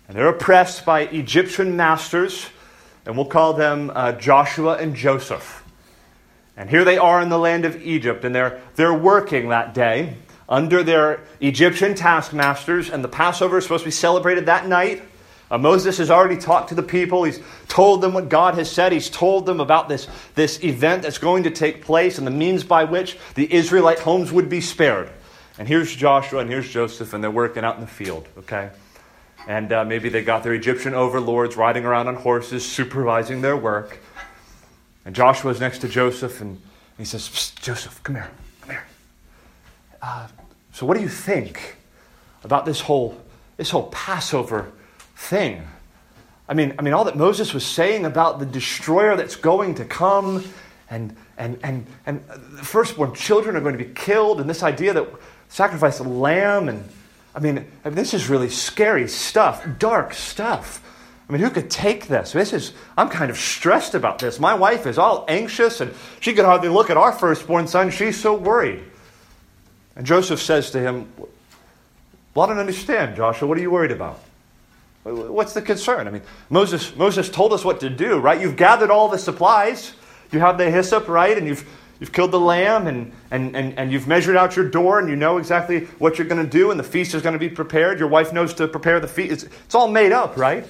and 0.08 0.16
they're 0.16 0.28
oppressed 0.28 0.84
by 0.84 1.02
Egyptian 1.02 1.76
masters, 1.76 2.48
and 3.06 3.16
we'll 3.16 3.26
call 3.26 3.54
them 3.54 3.92
uh, 3.94 4.12
Joshua 4.12 4.76
and 4.78 4.96
Joseph. 4.96 5.64
And 6.56 6.68
here 6.68 6.84
they 6.84 6.98
are 6.98 7.20
in 7.20 7.28
the 7.28 7.38
land 7.38 7.64
of 7.64 7.80
Egypt, 7.82 8.24
and 8.24 8.34
they're, 8.34 8.60
they're 8.74 8.94
working 8.94 9.50
that 9.50 9.74
day 9.74 10.16
under 10.48 10.82
their 10.82 11.20
Egyptian 11.40 11.94
taskmasters, 11.94 12.90
and 12.90 13.04
the 13.04 13.08
Passover 13.08 13.58
is 13.58 13.64
supposed 13.64 13.82
to 13.84 13.88
be 13.88 13.92
celebrated 13.92 14.46
that 14.46 14.66
night. 14.66 15.02
Uh, 15.50 15.58
Moses 15.58 15.98
has 15.98 16.10
already 16.10 16.36
talked 16.36 16.70
to 16.70 16.74
the 16.74 16.82
people. 16.82 17.24
He's 17.24 17.40
told 17.68 18.02
them 18.02 18.12
what 18.12 18.28
God 18.28 18.54
has 18.54 18.70
said. 18.70 18.92
He's 18.92 19.08
told 19.08 19.46
them 19.46 19.60
about 19.60 19.88
this, 19.88 20.06
this 20.34 20.62
event 20.62 21.02
that's 21.02 21.18
going 21.18 21.44
to 21.44 21.50
take 21.50 21.82
place 21.82 22.18
and 22.18 22.26
the 22.26 22.30
means 22.30 22.64
by 22.64 22.84
which 22.84 23.16
the 23.34 23.52
Israelite 23.52 23.98
homes 23.98 24.30
would 24.30 24.48
be 24.48 24.60
spared. 24.60 25.08
And 25.58 25.66
here's 25.66 25.94
Joshua 25.94 26.40
and 26.40 26.50
here's 26.50 26.68
Joseph, 26.68 27.12
and 27.14 27.24
they're 27.24 27.30
working 27.30 27.64
out 27.64 27.76
in 27.76 27.80
the 27.80 27.86
field, 27.86 28.28
okay? 28.38 28.70
And 29.46 29.72
uh, 29.72 29.84
maybe 29.84 30.08
they 30.08 30.22
got 30.22 30.42
their 30.42 30.54
Egyptian 30.54 30.94
overlords 30.94 31.56
riding 31.56 31.84
around 31.84 32.08
on 32.08 32.14
horses, 32.14 32.64
supervising 32.64 33.40
their 33.40 33.56
work. 33.56 33.98
And 35.04 35.14
Joshua's 35.16 35.60
next 35.60 35.78
to 35.78 35.88
Joseph, 35.88 36.42
and 36.42 36.60
he 36.98 37.04
says, 37.06 37.52
Joseph, 37.62 38.02
come 38.02 38.16
here, 38.16 38.24
come 38.24 38.36
here. 38.36 38.47
Uh, 40.00 40.28
so, 40.72 40.86
what 40.86 40.96
do 40.96 41.02
you 41.02 41.08
think 41.08 41.76
about 42.44 42.64
this 42.64 42.80
whole, 42.80 43.20
this 43.56 43.70
whole 43.70 43.88
Passover 43.88 44.72
thing. 45.18 45.66
I 46.48 46.54
mean, 46.54 46.74
I 46.78 46.82
mean, 46.82 46.94
all 46.94 47.04
that 47.04 47.16
Moses 47.16 47.52
was 47.52 47.66
saying 47.66 48.06
about 48.06 48.38
the 48.38 48.46
destroyer 48.46 49.16
that's 49.16 49.36
going 49.36 49.74
to 49.74 49.84
come, 49.84 50.44
and 50.88 51.14
and 51.36 51.58
and 51.62 51.86
and 52.06 52.24
the 52.26 52.64
firstborn 52.64 53.14
children 53.14 53.56
are 53.56 53.60
going 53.60 53.76
to 53.76 53.84
be 53.84 53.92
killed, 53.92 54.40
and 54.40 54.48
this 54.48 54.62
idea 54.62 54.94
that 54.94 55.08
sacrifice 55.48 55.98
a 55.98 56.04
lamb, 56.04 56.68
and 56.68 56.88
I 57.34 57.40
mean, 57.40 57.66
I 57.84 57.88
mean, 57.88 57.96
this 57.96 58.14
is 58.14 58.30
really 58.30 58.48
scary 58.48 59.08
stuff, 59.08 59.66
dark 59.78 60.14
stuff. 60.14 60.82
I 61.28 61.32
mean, 61.32 61.42
who 61.42 61.50
could 61.50 61.68
take 61.68 62.06
this? 62.06 62.32
This 62.32 62.54
is 62.54 62.72
I'm 62.96 63.10
kind 63.10 63.30
of 63.30 63.36
stressed 63.36 63.94
about 63.94 64.18
this. 64.18 64.40
My 64.40 64.54
wife 64.54 64.86
is 64.86 64.96
all 64.96 65.26
anxious, 65.28 65.82
and 65.82 65.92
she 66.20 66.32
could 66.32 66.46
hardly 66.46 66.70
look 66.70 66.88
at 66.88 66.96
our 66.96 67.12
firstborn 67.12 67.66
son. 67.66 67.90
She's 67.90 68.18
so 68.18 68.34
worried. 68.34 68.82
And 69.98 70.06
Joseph 70.06 70.40
says 70.40 70.70
to 70.70 70.80
him, 70.80 71.12
Well, 72.34 72.46
I 72.46 72.48
don't 72.48 72.58
understand, 72.58 73.16
Joshua. 73.16 73.46
What 73.46 73.58
are 73.58 73.60
you 73.60 73.70
worried 73.70 73.90
about? 73.90 74.20
What's 75.02 75.54
the 75.54 75.62
concern? 75.62 76.06
I 76.06 76.10
mean, 76.10 76.22
Moses, 76.50 76.94
Moses 76.94 77.28
told 77.28 77.52
us 77.52 77.64
what 77.64 77.80
to 77.80 77.90
do, 77.90 78.18
right? 78.18 78.40
You've 78.40 78.56
gathered 78.56 78.90
all 78.90 79.08
the 79.08 79.18
supplies. 79.18 79.92
You 80.30 80.38
have 80.38 80.56
the 80.56 80.70
hyssop, 80.70 81.08
right? 81.08 81.36
And 81.36 81.48
you've, 81.48 81.68
you've 81.98 82.12
killed 82.12 82.30
the 82.30 82.38
lamb 82.40 82.86
and, 82.86 83.12
and, 83.30 83.56
and, 83.56 83.76
and 83.76 83.90
you've 83.90 84.06
measured 84.06 84.36
out 84.36 84.54
your 84.54 84.68
door 84.68 85.00
and 85.00 85.08
you 85.08 85.16
know 85.16 85.38
exactly 85.38 85.86
what 85.98 86.18
you're 86.18 86.28
going 86.28 86.44
to 86.44 86.50
do 86.50 86.70
and 86.70 86.78
the 86.78 86.84
feast 86.84 87.14
is 87.14 87.22
going 87.22 87.32
to 87.32 87.38
be 87.38 87.48
prepared. 87.48 87.98
Your 87.98 88.08
wife 88.08 88.32
knows 88.32 88.54
to 88.54 88.68
prepare 88.68 89.00
the 89.00 89.08
feast. 89.08 89.32
It's, 89.32 89.44
it's 89.64 89.74
all 89.74 89.88
made 89.88 90.12
up, 90.12 90.36
right? 90.36 90.64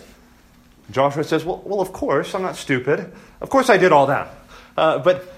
Joshua 0.90 1.24
says, 1.24 1.44
well, 1.44 1.60
well, 1.66 1.80
of 1.80 1.92
course, 1.92 2.34
I'm 2.34 2.42
not 2.42 2.56
stupid. 2.56 3.12
Of 3.42 3.50
course 3.50 3.68
I 3.68 3.76
did 3.76 3.92
all 3.92 4.06
that. 4.06 4.34
Uh, 4.76 4.98
but, 5.00 5.34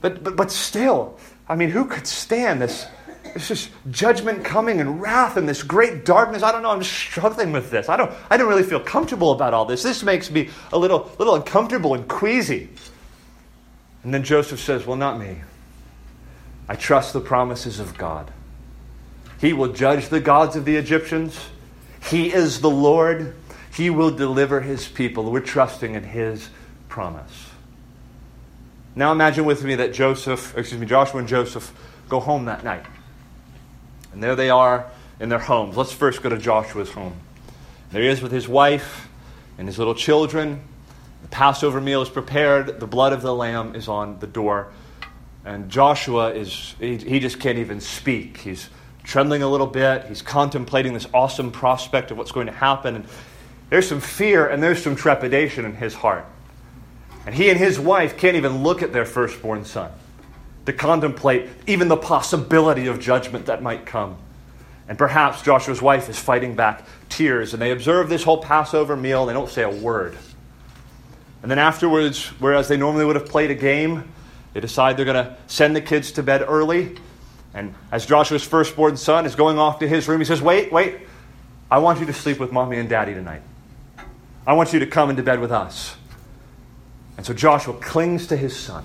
but, 0.00 0.24
but, 0.24 0.36
but 0.36 0.50
still, 0.50 1.18
I 1.46 1.56
mean, 1.56 1.70
who 1.70 1.84
could 1.84 2.06
stand 2.06 2.62
this, 2.62 2.86
it's 3.38 3.46
just 3.46 3.70
judgment 3.88 4.44
coming 4.44 4.80
and 4.80 5.00
wrath 5.00 5.36
and 5.36 5.48
this 5.48 5.62
great 5.62 6.04
darkness. 6.04 6.42
I 6.42 6.50
don't 6.50 6.62
know. 6.62 6.70
I'm 6.70 6.82
struggling 6.82 7.52
with 7.52 7.70
this. 7.70 7.88
I 7.88 7.96
don't, 7.96 8.10
I 8.28 8.36
don't 8.36 8.48
really 8.48 8.64
feel 8.64 8.80
comfortable 8.80 9.30
about 9.30 9.54
all 9.54 9.64
this. 9.64 9.84
This 9.84 10.02
makes 10.02 10.28
me 10.28 10.50
a 10.72 10.78
little, 10.78 11.08
little 11.20 11.36
uncomfortable 11.36 11.94
and 11.94 12.08
queasy. 12.08 12.68
And 14.02 14.12
then 14.12 14.24
Joseph 14.24 14.58
says, 14.58 14.86
Well, 14.86 14.96
not 14.96 15.20
me. 15.20 15.42
I 16.68 16.74
trust 16.74 17.12
the 17.12 17.20
promises 17.20 17.78
of 17.78 17.96
God. 17.96 18.32
He 19.40 19.52
will 19.52 19.72
judge 19.72 20.08
the 20.08 20.18
gods 20.18 20.56
of 20.56 20.64
the 20.64 20.74
Egyptians. 20.74 21.38
He 22.10 22.32
is 22.32 22.60
the 22.60 22.70
Lord. 22.70 23.36
He 23.72 23.88
will 23.88 24.10
deliver 24.10 24.62
his 24.62 24.88
people. 24.88 25.30
We're 25.30 25.40
trusting 25.40 25.94
in 25.94 26.02
his 26.02 26.48
promise. 26.88 27.50
Now 28.96 29.12
imagine 29.12 29.44
with 29.44 29.62
me 29.62 29.76
that 29.76 29.92
Joseph, 29.92 30.58
excuse 30.58 30.80
me, 30.80 30.88
Joshua 30.88 31.20
and 31.20 31.28
Joseph 31.28 31.72
go 32.08 32.18
home 32.18 32.46
that 32.46 32.64
night. 32.64 32.84
And 34.12 34.22
there 34.22 34.36
they 34.36 34.50
are 34.50 34.90
in 35.20 35.28
their 35.28 35.38
homes. 35.38 35.76
Let's 35.76 35.92
first 35.92 36.22
go 36.22 36.28
to 36.28 36.38
Joshua's 36.38 36.90
home. 36.90 37.14
There 37.90 38.02
he 38.02 38.08
is 38.08 38.20
with 38.20 38.32
his 38.32 38.48
wife 38.48 39.08
and 39.56 39.66
his 39.66 39.78
little 39.78 39.94
children. 39.94 40.60
The 41.22 41.28
Passover 41.28 41.80
meal 41.80 42.02
is 42.02 42.08
prepared. 42.08 42.80
The 42.80 42.86
blood 42.86 43.12
of 43.12 43.22
the 43.22 43.34
lamb 43.34 43.74
is 43.74 43.88
on 43.88 44.18
the 44.20 44.26
door. 44.26 44.72
And 45.44 45.70
Joshua 45.70 46.32
is, 46.32 46.74
he, 46.78 46.96
he 46.96 47.20
just 47.20 47.40
can't 47.40 47.58
even 47.58 47.80
speak. 47.80 48.38
He's 48.38 48.68
trembling 49.02 49.42
a 49.42 49.48
little 49.48 49.66
bit. 49.66 50.04
He's 50.06 50.22
contemplating 50.22 50.92
this 50.92 51.06
awesome 51.14 51.50
prospect 51.50 52.10
of 52.10 52.18
what's 52.18 52.32
going 52.32 52.46
to 52.46 52.52
happen. 52.52 52.96
And 52.96 53.06
there's 53.70 53.88
some 53.88 54.00
fear 54.00 54.46
and 54.46 54.62
there's 54.62 54.82
some 54.82 54.94
trepidation 54.94 55.64
in 55.64 55.74
his 55.74 55.94
heart. 55.94 56.26
And 57.26 57.34
he 57.34 57.50
and 57.50 57.58
his 57.58 57.80
wife 57.80 58.16
can't 58.16 58.36
even 58.36 58.62
look 58.62 58.82
at 58.82 58.92
their 58.92 59.04
firstborn 59.04 59.64
son 59.64 59.90
to 60.68 60.72
contemplate 60.74 61.48
even 61.66 61.88
the 61.88 61.96
possibility 61.96 62.88
of 62.88 63.00
judgment 63.00 63.46
that 63.46 63.62
might 63.62 63.86
come. 63.86 64.18
And 64.86 64.98
perhaps 64.98 65.40
Joshua's 65.40 65.80
wife 65.80 66.10
is 66.10 66.18
fighting 66.18 66.56
back 66.56 66.84
tears, 67.08 67.54
and 67.54 67.62
they 67.62 67.70
observe 67.70 68.10
this 68.10 68.22
whole 68.22 68.42
Passover 68.42 68.94
meal, 68.94 69.24
they 69.24 69.32
don't 69.32 69.48
say 69.48 69.62
a 69.62 69.70
word. 69.70 70.18
And 71.40 71.50
then 71.50 71.58
afterwards, 71.58 72.26
whereas 72.38 72.68
they 72.68 72.76
normally 72.76 73.06
would 73.06 73.16
have 73.16 73.30
played 73.30 73.50
a 73.50 73.54
game, 73.54 74.12
they 74.52 74.60
decide 74.60 74.98
they're 74.98 75.06
going 75.06 75.24
to 75.24 75.38
send 75.46 75.74
the 75.74 75.80
kids 75.80 76.12
to 76.12 76.22
bed 76.22 76.44
early. 76.46 76.98
And 77.54 77.74
as 77.90 78.04
Joshua's 78.04 78.44
firstborn 78.44 78.98
son 78.98 79.24
is 79.24 79.34
going 79.34 79.58
off 79.58 79.78
to 79.78 79.88
his 79.88 80.06
room, 80.06 80.20
he 80.20 80.26
says, 80.26 80.42
Wait, 80.42 80.70
wait, 80.70 80.98
I 81.70 81.78
want 81.78 81.98
you 81.98 82.04
to 82.04 82.12
sleep 82.12 82.38
with 82.38 82.52
mommy 82.52 82.76
and 82.76 82.90
daddy 82.90 83.14
tonight. 83.14 83.40
I 84.46 84.52
want 84.52 84.74
you 84.74 84.80
to 84.80 84.86
come 84.86 85.08
into 85.08 85.22
bed 85.22 85.40
with 85.40 85.50
us. 85.50 85.96
And 87.16 87.24
so 87.24 87.32
Joshua 87.32 87.72
clings 87.72 88.26
to 88.26 88.36
his 88.36 88.54
son. 88.54 88.84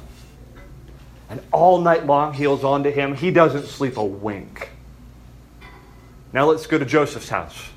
And 1.34 1.42
all 1.52 1.82
night 1.82 2.06
long 2.06 2.32
he 2.36 2.44
holds 2.44 2.64
on 2.64 2.84
to 2.84 2.92
him. 2.92 3.16
He 3.16 3.32
doesn't 3.32 3.66
sleep 3.66 3.98
a 3.98 4.06
wink. 4.06 4.70
Now 6.32 6.46
let's 6.46 6.68
go 6.68 6.78
to 6.78 6.86
Joseph's 6.86 7.28
house. 7.28 7.70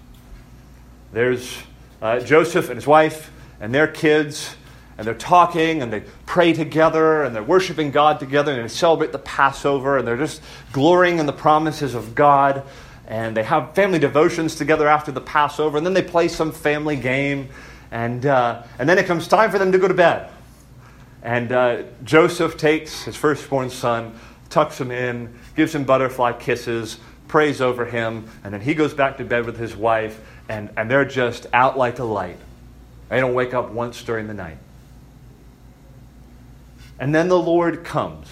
There's 1.10 1.56
uh, 2.02 2.20
Joseph 2.20 2.68
and 2.68 2.74
his 2.74 2.86
wife 2.86 3.32
and 3.58 3.74
their 3.74 3.88
kids, 3.88 4.54
and 4.98 5.06
they're 5.06 5.14
talking 5.14 5.80
and 5.80 5.90
they 5.90 6.02
pray 6.26 6.52
together 6.52 7.22
and 7.22 7.34
they're 7.34 7.42
worshiping 7.42 7.92
God 7.92 8.20
together 8.20 8.52
and 8.52 8.62
they 8.62 8.68
celebrate 8.68 9.12
the 9.12 9.18
Passover 9.20 9.96
and 9.96 10.06
they're 10.06 10.18
just 10.18 10.42
glorying 10.72 11.18
in 11.18 11.24
the 11.24 11.32
promises 11.32 11.94
of 11.94 12.14
God. 12.14 12.62
And 13.06 13.34
they 13.34 13.42
have 13.44 13.74
family 13.74 13.98
devotions 13.98 14.56
together 14.56 14.86
after 14.86 15.12
the 15.12 15.22
Passover, 15.22 15.78
and 15.78 15.86
then 15.86 15.94
they 15.94 16.02
play 16.02 16.28
some 16.28 16.52
family 16.52 16.96
game. 16.96 17.48
And, 17.90 18.26
uh, 18.26 18.64
and 18.78 18.86
then 18.86 18.98
it 18.98 19.06
comes 19.06 19.26
time 19.26 19.50
for 19.50 19.58
them 19.58 19.72
to 19.72 19.78
go 19.78 19.88
to 19.88 19.94
bed. 19.94 20.30
And 21.22 21.52
uh, 21.52 21.82
Joseph 22.04 22.56
takes 22.56 23.02
his 23.02 23.16
firstborn 23.16 23.70
son, 23.70 24.18
tucks 24.48 24.80
him 24.80 24.90
in, 24.90 25.36
gives 25.56 25.74
him 25.74 25.84
butterfly 25.84 26.32
kisses, 26.32 26.98
prays 27.28 27.60
over 27.60 27.84
him, 27.84 28.28
and 28.44 28.54
then 28.54 28.60
he 28.60 28.74
goes 28.74 28.94
back 28.94 29.16
to 29.18 29.24
bed 29.24 29.44
with 29.44 29.58
his 29.58 29.74
wife, 29.76 30.20
and, 30.48 30.70
and 30.76 30.90
they're 30.90 31.04
just 31.04 31.46
out 31.52 31.76
like 31.76 31.98
a 31.98 32.04
light. 32.04 32.38
They 33.08 33.20
don't 33.20 33.34
wake 33.34 33.54
up 33.54 33.70
once 33.70 34.02
during 34.02 34.28
the 34.28 34.34
night. 34.34 34.58
And 36.98 37.14
then 37.14 37.28
the 37.28 37.38
Lord 37.38 37.84
comes 37.84 38.28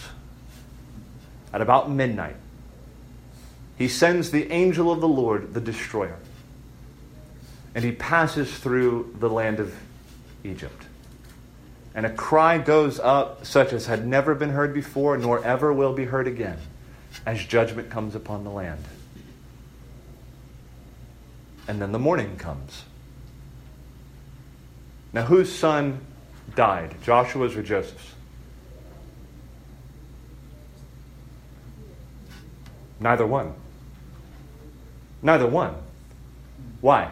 at 1.53 1.61
about 1.61 1.91
midnight. 1.91 2.37
He 3.77 3.89
sends 3.89 4.31
the 4.31 4.51
angel 4.53 4.91
of 4.93 5.01
the 5.01 5.09
Lord, 5.09 5.53
the 5.53 5.61
destroyer, 5.61 6.19
and 7.75 7.85
he 7.85 7.93
passes 7.93 8.57
through 8.57 9.17
the 9.19 9.29
land 9.29 9.59
of 9.59 9.75
Egypt 10.45 10.87
and 11.95 12.05
a 12.05 12.11
cry 12.11 12.59
goes 12.59 12.99
up 12.99 13.47
such 13.47 13.73
as 13.73 13.87
had 13.87 14.07
never 14.07 14.35
been 14.35 14.51
heard 14.51 14.75
before, 14.75 15.17
nor 15.17 15.45
ever 15.45 15.73
will 15.73 15.93
be 15.93 16.05
heard 16.05 16.27
again, 16.27 16.59
as 17.25 17.43
judgment 17.45 17.89
comes 17.89 18.15
upon 18.15 18.43
the 18.43 18.51
land. 18.51 18.85
And 21.69 21.81
then 21.81 21.93
the 21.93 21.99
morning 21.99 22.37
comes. 22.37 22.85
Now, 25.13 25.23
whose 25.23 25.55
son 25.55 26.01
died, 26.57 26.97
Joshua's 27.03 27.55
or 27.57 27.63
Joseph's? 27.63 28.11
Neither 32.99 33.27
one. 33.27 33.55
Neither 35.23 35.47
one. 35.47 35.75
Why? 36.81 37.11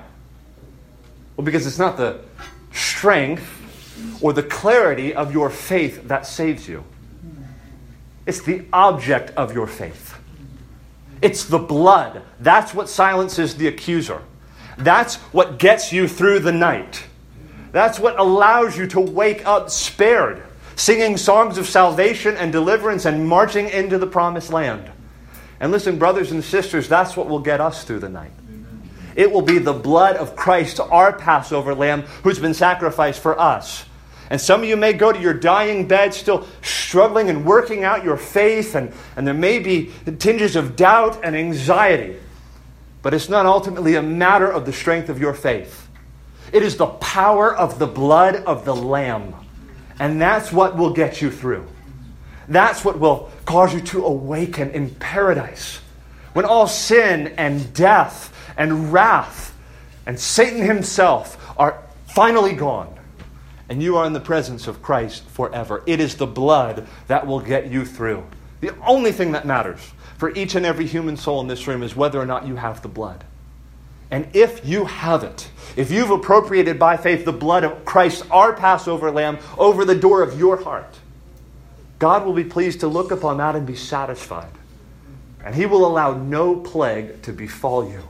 Well, 1.36 1.44
because 1.44 1.66
it's 1.66 1.78
not 1.78 1.96
the 1.96 2.20
strength 2.72 3.61
or 4.20 4.32
the 4.32 4.42
clarity 4.42 5.14
of 5.14 5.32
your 5.32 5.50
faith 5.50 6.08
that 6.08 6.26
saves 6.26 6.68
you. 6.68 6.84
It's 8.26 8.42
the 8.42 8.64
object 8.72 9.30
of 9.36 9.52
your 9.52 9.66
faith. 9.66 10.14
It's 11.20 11.44
the 11.44 11.58
blood. 11.58 12.22
That's 12.40 12.74
what 12.74 12.88
silences 12.88 13.56
the 13.56 13.68
accuser. 13.68 14.22
That's 14.78 15.16
what 15.32 15.58
gets 15.58 15.92
you 15.92 16.08
through 16.08 16.40
the 16.40 16.52
night. 16.52 17.04
That's 17.72 17.98
what 17.98 18.18
allows 18.18 18.76
you 18.76 18.86
to 18.88 19.00
wake 19.00 19.46
up 19.46 19.70
spared, 19.70 20.42
singing 20.76 21.16
songs 21.16 21.58
of 21.58 21.66
salvation 21.66 22.36
and 22.36 22.52
deliverance 22.52 23.04
and 23.04 23.26
marching 23.26 23.68
into 23.68 23.98
the 23.98 24.06
promised 24.06 24.52
land. 24.52 24.90
And 25.60 25.70
listen, 25.70 25.98
brothers 25.98 26.32
and 26.32 26.42
sisters, 26.42 26.88
that's 26.88 27.16
what 27.16 27.28
will 27.28 27.38
get 27.38 27.60
us 27.60 27.84
through 27.84 28.00
the 28.00 28.08
night. 28.08 28.32
It 29.14 29.30
will 29.30 29.42
be 29.42 29.58
the 29.58 29.72
blood 29.72 30.16
of 30.16 30.34
Christ, 30.36 30.80
our 30.80 31.12
Passover 31.12 31.74
lamb, 31.74 32.02
who's 32.24 32.38
been 32.38 32.54
sacrificed 32.54 33.20
for 33.20 33.38
us. 33.38 33.84
And 34.32 34.40
some 34.40 34.62
of 34.62 34.66
you 34.66 34.78
may 34.78 34.94
go 34.94 35.12
to 35.12 35.20
your 35.20 35.34
dying 35.34 35.86
bed 35.86 36.14
still 36.14 36.48
struggling 36.62 37.28
and 37.28 37.44
working 37.44 37.84
out 37.84 38.02
your 38.02 38.16
faith, 38.16 38.74
and, 38.74 38.90
and 39.14 39.26
there 39.26 39.34
may 39.34 39.58
be 39.58 39.92
tinges 40.18 40.56
of 40.56 40.74
doubt 40.74 41.20
and 41.22 41.36
anxiety. 41.36 42.16
But 43.02 43.12
it's 43.12 43.28
not 43.28 43.44
ultimately 43.44 43.96
a 43.96 44.02
matter 44.02 44.50
of 44.50 44.64
the 44.64 44.72
strength 44.72 45.10
of 45.10 45.20
your 45.20 45.34
faith. 45.34 45.86
It 46.50 46.62
is 46.62 46.78
the 46.78 46.86
power 46.86 47.54
of 47.54 47.78
the 47.78 47.86
blood 47.86 48.36
of 48.36 48.64
the 48.64 48.74
Lamb. 48.74 49.34
And 49.98 50.18
that's 50.18 50.50
what 50.50 50.78
will 50.78 50.94
get 50.94 51.20
you 51.20 51.30
through. 51.30 51.68
That's 52.48 52.86
what 52.86 52.98
will 52.98 53.30
cause 53.44 53.74
you 53.74 53.82
to 53.82 54.06
awaken 54.06 54.70
in 54.70 54.94
paradise. 54.94 55.78
When 56.32 56.46
all 56.46 56.66
sin 56.66 57.34
and 57.36 57.74
death 57.74 58.34
and 58.56 58.94
wrath 58.94 59.54
and 60.06 60.18
Satan 60.18 60.62
himself 60.62 61.36
are 61.58 61.82
finally 62.06 62.54
gone 62.54 62.98
and 63.72 63.82
you 63.82 63.96
are 63.96 64.04
in 64.04 64.12
the 64.12 64.20
presence 64.20 64.66
of 64.66 64.82
Christ 64.82 65.24
forever. 65.30 65.82
It 65.86 65.98
is 65.98 66.16
the 66.16 66.26
blood 66.26 66.86
that 67.06 67.26
will 67.26 67.40
get 67.40 67.70
you 67.70 67.86
through. 67.86 68.22
The 68.60 68.76
only 68.82 69.12
thing 69.12 69.32
that 69.32 69.46
matters 69.46 69.80
for 70.18 70.28
each 70.34 70.54
and 70.54 70.66
every 70.66 70.86
human 70.86 71.16
soul 71.16 71.40
in 71.40 71.46
this 71.46 71.66
room 71.66 71.82
is 71.82 71.96
whether 71.96 72.20
or 72.20 72.26
not 72.26 72.46
you 72.46 72.56
have 72.56 72.82
the 72.82 72.88
blood. 72.88 73.24
And 74.10 74.28
if 74.36 74.66
you 74.66 74.84
have 74.84 75.24
it, 75.24 75.48
if 75.74 75.90
you've 75.90 76.10
appropriated 76.10 76.78
by 76.78 76.98
faith 76.98 77.24
the 77.24 77.32
blood 77.32 77.64
of 77.64 77.82
Christ, 77.86 78.26
our 78.30 78.52
Passover 78.52 79.10
lamb, 79.10 79.38
over 79.56 79.86
the 79.86 79.94
door 79.94 80.20
of 80.20 80.38
your 80.38 80.58
heart, 80.58 80.98
God 81.98 82.26
will 82.26 82.34
be 82.34 82.44
pleased 82.44 82.80
to 82.80 82.88
look 82.88 83.10
upon 83.10 83.38
that 83.38 83.56
and 83.56 83.66
be 83.66 83.74
satisfied. 83.74 84.52
And 85.42 85.54
He 85.54 85.64
will 85.64 85.86
allow 85.86 86.12
no 86.12 86.56
plague 86.56 87.22
to 87.22 87.32
befall 87.32 87.90
you, 87.90 88.02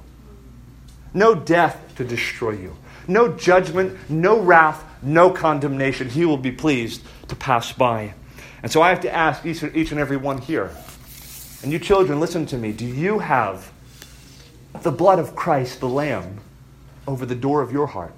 no 1.14 1.36
death 1.36 1.94
to 1.98 2.04
destroy 2.04 2.50
you, 2.50 2.76
no 3.06 3.28
judgment, 3.28 3.96
no 4.10 4.40
wrath, 4.40 4.86
no 5.02 5.30
condemnation. 5.30 6.08
He 6.08 6.24
will 6.24 6.36
be 6.36 6.52
pleased 6.52 7.02
to 7.28 7.36
pass 7.36 7.72
by. 7.72 8.14
And 8.62 8.70
so 8.70 8.80
I 8.80 8.90
have 8.90 9.00
to 9.00 9.12
ask 9.12 9.44
each, 9.44 9.62
and 9.62 10.00
every 10.00 10.16
one 10.16 10.38
here. 10.38 10.70
And 11.62 11.72
you 11.72 11.78
children, 11.78 12.20
listen 12.20 12.46
to 12.46 12.56
me. 12.56 12.72
Do 12.72 12.86
you 12.86 13.18
have 13.18 13.72
the 14.82 14.92
blood 14.92 15.18
of 15.18 15.34
Christ, 15.34 15.80
the 15.80 15.88
Lamb, 15.88 16.40
over 17.06 17.26
the 17.26 17.34
door 17.34 17.62
of 17.62 17.72
your 17.72 17.86
heart? 17.86 18.14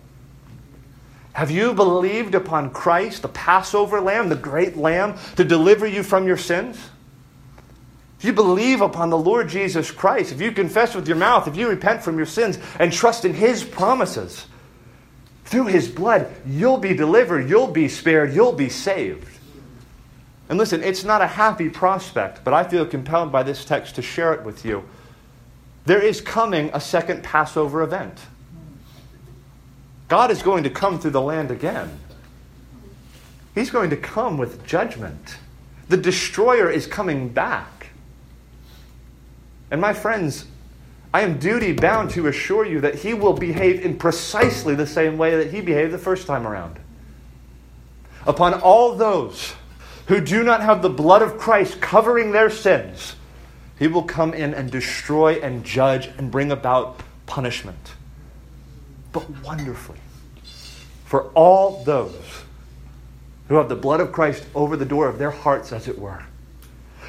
Have 1.33 1.51
you 1.51 1.75
believed 1.75 2.35
upon 2.35 2.71
Christ, 2.71 3.23
the 3.23 3.29
Passover 3.29 4.01
lamb, 4.01 4.29
the 4.29 4.37
great 4.37 4.77
lamb, 4.77 5.19
to 5.35 5.45
deliver 5.45 5.85
you 5.85 6.05
from 6.05 6.29
your 6.29 6.37
sins? 6.37 6.79
If 8.19 8.25
you 8.25 8.33
believe 8.33 8.81
upon 8.81 9.11
the 9.11 9.19
Lord 9.19 9.49
Jesus 9.49 9.91
Christ, 9.91 10.31
if 10.31 10.41
you 10.41 10.53
confess 10.53 10.95
with 10.95 11.09
your 11.09 11.17
mouth, 11.17 11.49
if 11.49 11.57
you 11.57 11.69
repent 11.69 12.05
from 12.05 12.17
your 12.17 12.27
sins 12.27 12.59
and 12.79 12.93
trust 12.93 13.25
in 13.25 13.35
his 13.35 13.65
promises, 13.65 14.47
through 15.45 15.67
his 15.67 15.89
blood, 15.89 16.35
you'll 16.47 16.79
be 16.79 16.95
delivered, 16.95 17.49
you'll 17.49 17.69
be 17.69 17.89
spared, 17.89 18.35
you'll 18.35 18.53
be 18.53 18.69
saved. 18.69 19.29
And 20.49 20.59
listen, 20.59 20.83
it's 20.83 21.05
not 21.05 21.23
a 21.23 21.27
happy 21.27 21.69
prospect, 21.69 22.45
but 22.45 22.53
I 22.53 22.65
feel 22.65 22.85
compelled 22.87 23.33
by 23.33 23.43
this 23.43 23.65
text 23.65 23.95
to 23.97 24.03
share 24.03 24.35
it 24.35 24.43
with 24.43 24.65
you. 24.65 24.85
There 25.87 26.01
is 26.01 26.21
coming 26.21 26.71
a 26.73 26.81
second 26.81 27.23
Passover 27.23 27.83
event. 27.83 28.19
God 30.09 30.31
is 30.31 30.43
going 30.43 30.65
to 30.65 30.71
come 30.71 30.99
through 30.99 31.13
the 31.13 31.21
land 31.21 31.51
again. 31.51 31.99
He's 33.55 33.71
going 33.71 33.91
to 33.91 33.97
come 33.97 34.37
with 34.37 34.67
judgment. 34.67 35.37
The 35.89 35.97
destroyer 35.97 36.71
is 36.71 36.87
coming 36.87 37.29
back. 37.29 37.89
And 39.71 39.81
my 39.81 39.93
friends, 39.93 40.47
I 41.15 41.21
am 41.21 41.39
duty 41.39 41.73
bound 41.73 42.11
to 42.11 42.27
assure 42.27 42.67
you 42.67 42.81
that 42.81 42.97
he 42.97 43.15
will 43.15 43.35
behave 43.35 43.85
in 43.85 43.97
precisely 43.97 44.75
the 44.75 44.87
same 44.87 45.17
way 45.17 45.37
that 45.37 45.53
he 45.53 45.61
behaved 45.61 45.93
the 45.93 45.99
first 45.99 46.27
time 46.27 46.45
around. 46.45 46.81
Upon 48.27 48.55
all 48.55 48.97
those 48.97 49.55
who 50.09 50.21
do 50.21 50.43
not 50.43 50.61
have 50.61 50.83
the 50.83 50.91
blood 50.91 51.23
of 51.23 51.39
Christ 51.39 51.81
covering 51.81 52.33
their 52.33 52.51
sins, 52.51 53.15
he 53.79 53.87
will 53.87 54.03
come 54.03 54.35
in 54.35 54.55
and 54.55 54.73
destroy 54.73 55.35
and 55.35 55.65
judge 55.65 56.09
and 56.19 56.33
bring 56.33 56.51
about 56.51 57.01
punishment 57.27 57.95
but 59.15 59.31
wonderfully 59.45 60.01
for 61.05 61.31
all 61.35 61.85
those 61.85 62.43
who 63.49 63.55
have 63.55 63.69
the 63.69 63.77
blood 63.77 64.01
of 64.01 64.11
Christ 64.11 64.45
over 64.55 64.77
the 64.77 64.85
door 64.85 65.09
of 65.09 65.19
their 65.19 65.31
hearts, 65.31 65.73
as 65.73 65.87
it 65.87 65.99
were, 65.99 66.25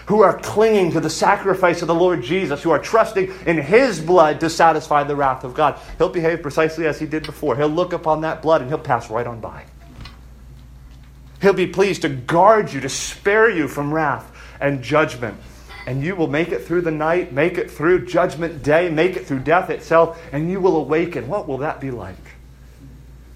who 0.07 0.21
are 0.21 0.37
clinging 0.39 0.91
to 0.91 0.99
the 0.99 1.09
sacrifice 1.09 1.81
of 1.81 1.87
the 1.87 1.95
Lord 1.95 2.21
Jesus, 2.21 2.61
who 2.61 2.71
are 2.71 2.79
trusting 2.79 3.31
in 3.45 3.57
His 3.57 3.99
blood 3.99 4.39
to 4.39 4.49
satisfy 4.49 5.03
the 5.03 5.15
wrath 5.15 5.43
of 5.43 5.53
God. 5.53 5.79
He'll 5.97 6.09
behave 6.09 6.41
precisely 6.41 6.85
as 6.85 6.99
He 6.99 7.05
did 7.05 7.25
before. 7.25 7.55
He'll 7.55 7.67
look 7.67 7.93
upon 7.93 8.21
that 8.21 8.41
blood 8.41 8.61
and 8.61 8.69
He'll 8.69 8.79
pass 8.79 9.09
right 9.09 9.25
on 9.25 9.39
by. 9.39 9.65
He'll 11.41 11.53
be 11.53 11.67
pleased 11.67 12.03
to 12.03 12.09
guard 12.09 12.71
you, 12.71 12.81
to 12.81 12.89
spare 12.89 13.49
you 13.49 13.67
from 13.67 13.93
wrath 13.93 14.31
and 14.59 14.81
judgment 14.81 15.37
and 15.85 16.03
you 16.03 16.15
will 16.15 16.27
make 16.27 16.49
it 16.49 16.63
through 16.63 16.81
the 16.81 16.91
night, 16.91 17.31
make 17.31 17.57
it 17.57 17.69
through 17.69 18.05
judgment 18.05 18.63
day, 18.63 18.89
make 18.89 19.15
it 19.15 19.27
through 19.27 19.39
death 19.39 19.69
itself, 19.69 20.21
and 20.31 20.49
you 20.49 20.59
will 20.59 20.77
awaken. 20.77 21.27
What 21.27 21.47
will 21.47 21.59
that 21.59 21.79
be 21.79 21.91
like? 21.91 22.15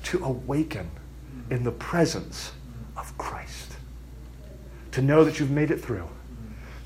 To 0.05 0.23
awaken 0.23 0.89
in 1.51 1.63
the 1.63 1.71
presence 1.71 2.51
of 2.97 3.15
Christ. 3.17 3.73
To 4.93 5.01
know 5.01 5.23
that 5.23 5.39
you've 5.39 5.51
made 5.51 5.69
it 5.69 5.79
through. 5.79 6.07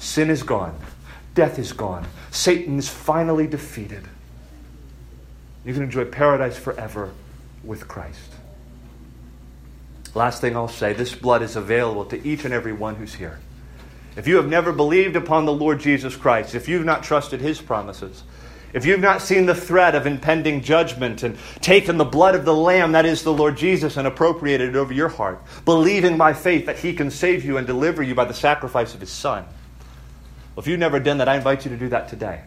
Sin 0.03 0.29
is 0.29 0.43
gone, 0.43 0.77
death 1.33 1.57
is 1.57 1.71
gone, 1.71 2.05
Satan 2.29 2.77
is 2.77 2.89
finally 2.89 3.47
defeated. 3.47 4.03
You 5.63 5.73
can 5.73 5.81
enjoy 5.81 6.03
paradise 6.03 6.57
forever 6.57 7.13
with 7.63 7.87
Christ. 7.87 8.33
Last 10.13 10.41
thing 10.41 10.57
I'll 10.57 10.67
say 10.67 10.91
this 10.91 11.15
blood 11.15 11.41
is 11.41 11.55
available 11.55 12.03
to 12.05 12.27
each 12.27 12.43
and 12.43 12.53
every 12.53 12.73
one 12.73 12.95
who's 12.95 13.15
here. 13.15 13.39
If 14.17 14.27
you 14.27 14.35
have 14.35 14.49
never 14.49 14.73
believed 14.73 15.15
upon 15.15 15.45
the 15.45 15.53
Lord 15.53 15.79
Jesus 15.79 16.17
Christ, 16.17 16.53
if 16.53 16.67
you've 16.67 16.85
not 16.85 17.03
trusted 17.03 17.39
his 17.39 17.61
promises, 17.61 18.23
if 18.73 18.85
you've 18.85 18.99
not 18.99 19.21
seen 19.21 19.45
the 19.45 19.55
threat 19.55 19.95
of 19.95 20.05
impending 20.05 20.61
judgment 20.61 21.23
and 21.23 21.37
taken 21.61 21.97
the 21.97 22.03
blood 22.03 22.35
of 22.35 22.43
the 22.43 22.53
Lamb, 22.53 22.91
that 22.91 23.05
is 23.05 23.23
the 23.23 23.33
Lord 23.33 23.55
Jesus, 23.55 23.95
and 23.95 24.05
appropriated 24.05 24.71
it 24.71 24.75
over 24.75 24.93
your 24.93 25.07
heart, 25.07 25.41
believing 25.63 26.17
by 26.17 26.33
faith 26.33 26.65
that 26.65 26.79
he 26.79 26.93
can 26.93 27.09
save 27.09 27.45
you 27.45 27.55
and 27.55 27.65
deliver 27.65 28.03
you 28.03 28.13
by 28.13 28.25
the 28.25 28.33
sacrifice 28.33 28.93
of 28.93 28.99
his 28.99 29.09
Son, 29.09 29.45
well, 30.55 30.63
if 30.63 30.67
you've 30.67 30.79
never 30.79 30.99
done 30.99 31.17
that, 31.17 31.27
I 31.27 31.35
invite 31.35 31.65
you 31.65 31.71
to 31.71 31.77
do 31.77 31.89
that 31.89 32.09
today. 32.09 32.41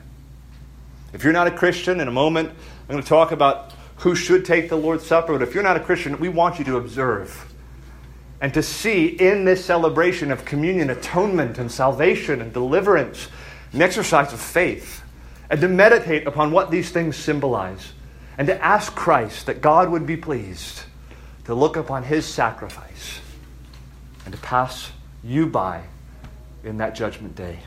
If 1.13 1.25
you're 1.25 1.33
not 1.33 1.47
a 1.47 1.51
Christian, 1.51 2.01
in 2.01 2.09
a 2.09 2.13
moment, 2.13 2.51
I'm 2.51 2.93
going 2.93 3.03
to 3.03 3.09
talk 3.09 3.33
about 3.33 3.73
who 3.97 4.15
should 4.15 4.45
take 4.45 4.69
the 4.69 4.77
Lord's 4.77 5.07
Supper. 5.07 5.33
But 5.33 5.43
if 5.43 5.55
you're 5.55 5.63
not 5.63 5.77
a 5.77 5.81
Christian, 5.81 6.19
we 6.19 6.29
want 6.29 6.59
you 6.59 6.65
to 6.67 6.77
observe 6.77 7.53
and 8.41 8.53
to 8.55 8.63
see 8.63 9.07
in 9.07 9.45
this 9.45 9.65
celebration 9.65 10.31
of 10.31 10.45
communion 10.45 10.91
atonement 10.91 11.59
and 11.59 11.71
salvation 11.73 12.43
and 12.43 12.53
deliverance, 12.53 13.29
an 13.73 13.83
exercise 13.83 14.33
of 14.33 14.41
faith, 14.41 15.03
and 15.49 15.61
to 15.61 15.69
meditate 15.69 16.27
upon 16.27 16.51
what 16.51 16.71
these 16.71 16.91
things 16.91 17.17
symbolize, 17.17 17.93
and 18.37 18.47
to 18.47 18.65
ask 18.65 18.95
Christ 18.95 19.47
that 19.47 19.61
God 19.61 19.89
would 19.89 20.07
be 20.07 20.17
pleased 20.17 20.83
to 21.45 21.55
look 21.55 21.77
upon 21.77 22.03
his 22.03 22.27
sacrifice 22.27 23.21
and 24.25 24.35
to 24.35 24.41
pass 24.41 24.91
you 25.25 25.47
by 25.47 25.85
in 26.63 26.77
that 26.79 26.95
judgment 26.95 27.35
day. 27.37 27.61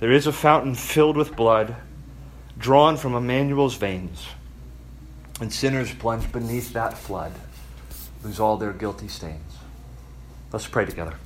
There 0.00 0.10
is 0.10 0.26
a 0.26 0.32
fountain 0.32 0.74
filled 0.74 1.18
with 1.18 1.36
blood 1.36 1.76
drawn 2.56 2.96
from 2.96 3.14
Emmanuel's 3.14 3.76
veins, 3.76 4.26
and 5.42 5.52
sinners 5.52 5.92
plunge 5.92 6.32
beneath 6.32 6.72
that 6.72 6.96
flood 6.96 7.32
lose 8.24 8.40
all 8.40 8.56
their 8.56 8.72
guilty 8.72 9.08
stains. 9.08 9.58
Let's 10.52 10.66
pray 10.66 10.86
together. 10.86 11.16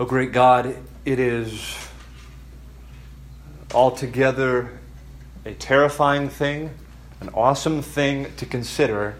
Oh, 0.00 0.06
great 0.06 0.32
God, 0.32 0.74
it 1.04 1.18
is 1.18 1.76
altogether 3.74 4.78
a 5.46 5.54
terrifying 5.54 6.28
thing, 6.28 6.70
an 7.20 7.28
awesome 7.32 7.80
thing 7.80 8.26
to 8.36 8.44
consider 8.44 9.14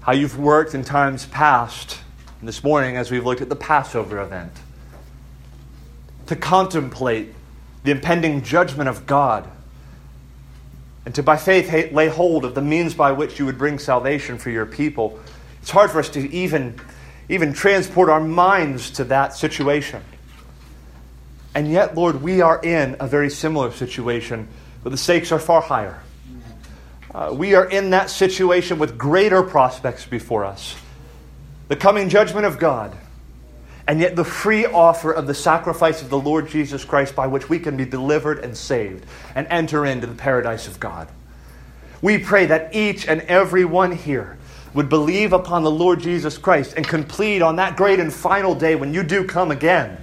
how 0.00 0.10
you've 0.12 0.36
worked 0.36 0.74
in 0.74 0.82
times 0.82 1.24
past. 1.26 2.00
And 2.40 2.48
this 2.48 2.64
morning, 2.64 2.96
as 2.96 3.12
we've 3.12 3.24
looked 3.24 3.40
at 3.40 3.48
the 3.48 3.54
Passover 3.54 4.20
event 4.20 4.52
to 6.26 6.34
contemplate 6.34 7.32
the 7.84 7.92
impending 7.92 8.42
judgment 8.42 8.88
of 8.88 9.06
God, 9.06 9.48
and 11.06 11.14
to 11.14 11.22
by 11.22 11.36
faith 11.36 11.92
lay 11.92 12.08
hold 12.08 12.44
of 12.44 12.56
the 12.56 12.60
means 12.60 12.94
by 12.94 13.12
which 13.12 13.38
you 13.38 13.46
would 13.46 13.56
bring 13.56 13.78
salvation 13.78 14.36
for 14.36 14.50
your 14.50 14.66
people. 14.66 15.20
It's 15.62 15.70
hard 15.70 15.92
for 15.92 16.00
us 16.00 16.08
to 16.10 16.28
even, 16.32 16.80
even 17.28 17.52
transport 17.52 18.10
our 18.10 18.20
minds 18.20 18.90
to 18.92 19.04
that 19.04 19.34
situation. 19.34 20.02
And 21.54 21.70
yet, 21.70 21.94
Lord, 21.94 22.20
we 22.20 22.40
are 22.40 22.60
in 22.60 22.96
a 22.98 23.06
very 23.06 23.30
similar 23.30 23.70
situation, 23.70 24.48
but 24.82 24.90
the 24.90 24.96
stakes 24.96 25.32
are 25.32 25.38
far 25.38 25.60
higher. 25.60 26.00
uh, 27.14 27.30
we 27.32 27.54
are 27.54 27.68
in 27.68 27.90
that 27.90 28.10
situation 28.10 28.78
with 28.78 28.96
greater 28.96 29.42
prospects 29.42 30.06
before 30.06 30.44
us 30.44 30.76
the 31.68 31.76
coming 31.76 32.08
judgment 32.08 32.44
of 32.44 32.58
God, 32.58 32.96
and 33.86 34.00
yet 34.00 34.16
the 34.16 34.24
free 34.24 34.66
offer 34.66 35.12
of 35.12 35.28
the 35.28 35.34
sacrifice 35.34 36.02
of 36.02 36.10
the 36.10 36.18
Lord 36.18 36.48
Jesus 36.48 36.84
Christ 36.84 37.14
by 37.14 37.28
which 37.28 37.48
we 37.48 37.60
can 37.60 37.76
be 37.76 37.84
delivered 37.84 38.40
and 38.40 38.56
saved 38.56 39.06
and 39.36 39.46
enter 39.48 39.86
into 39.86 40.08
the 40.08 40.16
paradise 40.16 40.66
of 40.66 40.80
God. 40.80 41.08
We 42.02 42.18
pray 42.18 42.46
that 42.46 42.74
each 42.74 43.06
and 43.06 43.20
every 43.22 43.64
one 43.64 43.92
here 43.92 44.36
would 44.74 44.88
believe 44.88 45.32
upon 45.32 45.62
the 45.62 45.70
Lord 45.70 46.00
Jesus 46.00 46.38
Christ 46.38 46.74
and 46.76 46.86
complete 46.86 47.40
on 47.40 47.56
that 47.56 47.76
great 47.76 48.00
and 48.00 48.12
final 48.12 48.54
day 48.54 48.74
when 48.74 48.92
you 48.92 49.04
do 49.04 49.24
come 49.24 49.52
again. 49.52 49.96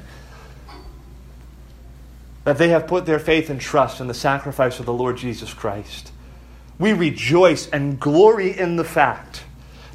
That 2.48 2.58
they 2.58 2.70
have 2.70 2.88
put 2.88 3.06
their 3.06 3.20
faith 3.20 3.50
and 3.50 3.60
trust 3.60 4.00
in 4.00 4.08
the 4.08 4.14
sacrifice 4.14 4.80
of 4.80 4.86
the 4.86 4.93
Lord 4.93 5.18
Jesus 5.18 5.54
Christ. 5.54 6.14
We 6.80 6.93
rejoice 6.93 7.68
and 7.68 8.00
glory 8.00 8.58
in 8.58 8.78
the 8.78 8.86
fact 8.86 9.43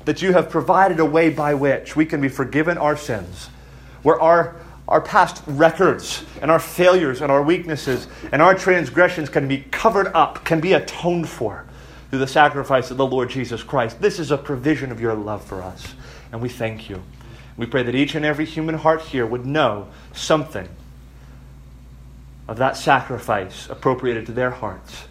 that 0.05 0.21
you 0.21 0.35
have 0.35 0.51
provided 0.51 1.01
a 1.01 1.05
way 1.07 1.31
by 1.31 1.55
which 1.55 1.97
we 1.97 2.05
can 2.05 2.21
be 2.21 2.29
forgiven 2.29 2.77
our 2.77 2.95
sins, 2.95 3.49
where 4.03 4.21
our, 4.21 4.57
our 4.87 5.01
past 5.01 5.43
records 5.47 6.25
and 6.43 6.51
our 6.51 6.59
failures 6.59 7.23
and 7.23 7.33
our 7.33 7.43
weaknesses 7.43 8.07
and 8.33 8.43
our 8.43 8.55
transgressions 8.55 9.31
can 9.31 9.49
be 9.49 9.65
covered 9.71 10.09
up, 10.09 10.45
can 10.45 10.61
be 10.61 10.75
atoned 10.75 11.31
for 11.31 11.65
through 12.11 12.19
the 12.19 12.27
sacrifice 12.27 12.91
of 12.91 12.99
the 12.99 13.07
Lord 13.07 13.31
Jesus 13.31 13.63
Christ. 13.63 13.99
This 13.99 14.19
is 14.19 14.31
a 14.31 14.37
provision 14.37 14.93
of 14.93 15.01
your 15.01 15.15
love 15.15 15.43
for 15.43 15.63
us, 15.63 15.95
and 16.31 16.43
we 16.43 16.51
thank 16.51 16.91
you. 16.91 17.03
We 17.57 17.65
pray 17.65 17.83
that 17.83 17.95
each 17.95 18.15
and 18.15 18.27
every 18.27 18.45
human 18.45 18.75
heart 18.75 19.01
here 19.01 19.25
would 19.25 19.47
know 19.47 19.89
something 20.13 20.69
of 22.53 22.59
that 22.59 22.77
sacrifice 22.77 23.67
appropriated 23.71 24.27
to 24.27 24.33
their 24.33 24.51
hearts. 24.51 25.05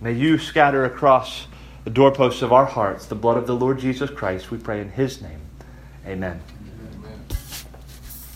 May 0.00 0.14
you 0.14 0.36
scatter 0.36 0.84
across 0.84 1.46
the 1.84 1.90
doorposts 1.90 2.42
of 2.42 2.52
our 2.52 2.64
hearts 2.64 3.06
the 3.06 3.14
blood 3.14 3.36
of 3.36 3.46
the 3.46 3.54
Lord 3.54 3.78
Jesus 3.78 4.10
Christ. 4.10 4.50
We 4.50 4.58
pray 4.58 4.80
in 4.80 4.90
his 4.90 5.22
name. 5.22 5.38
Amen. 6.04 6.40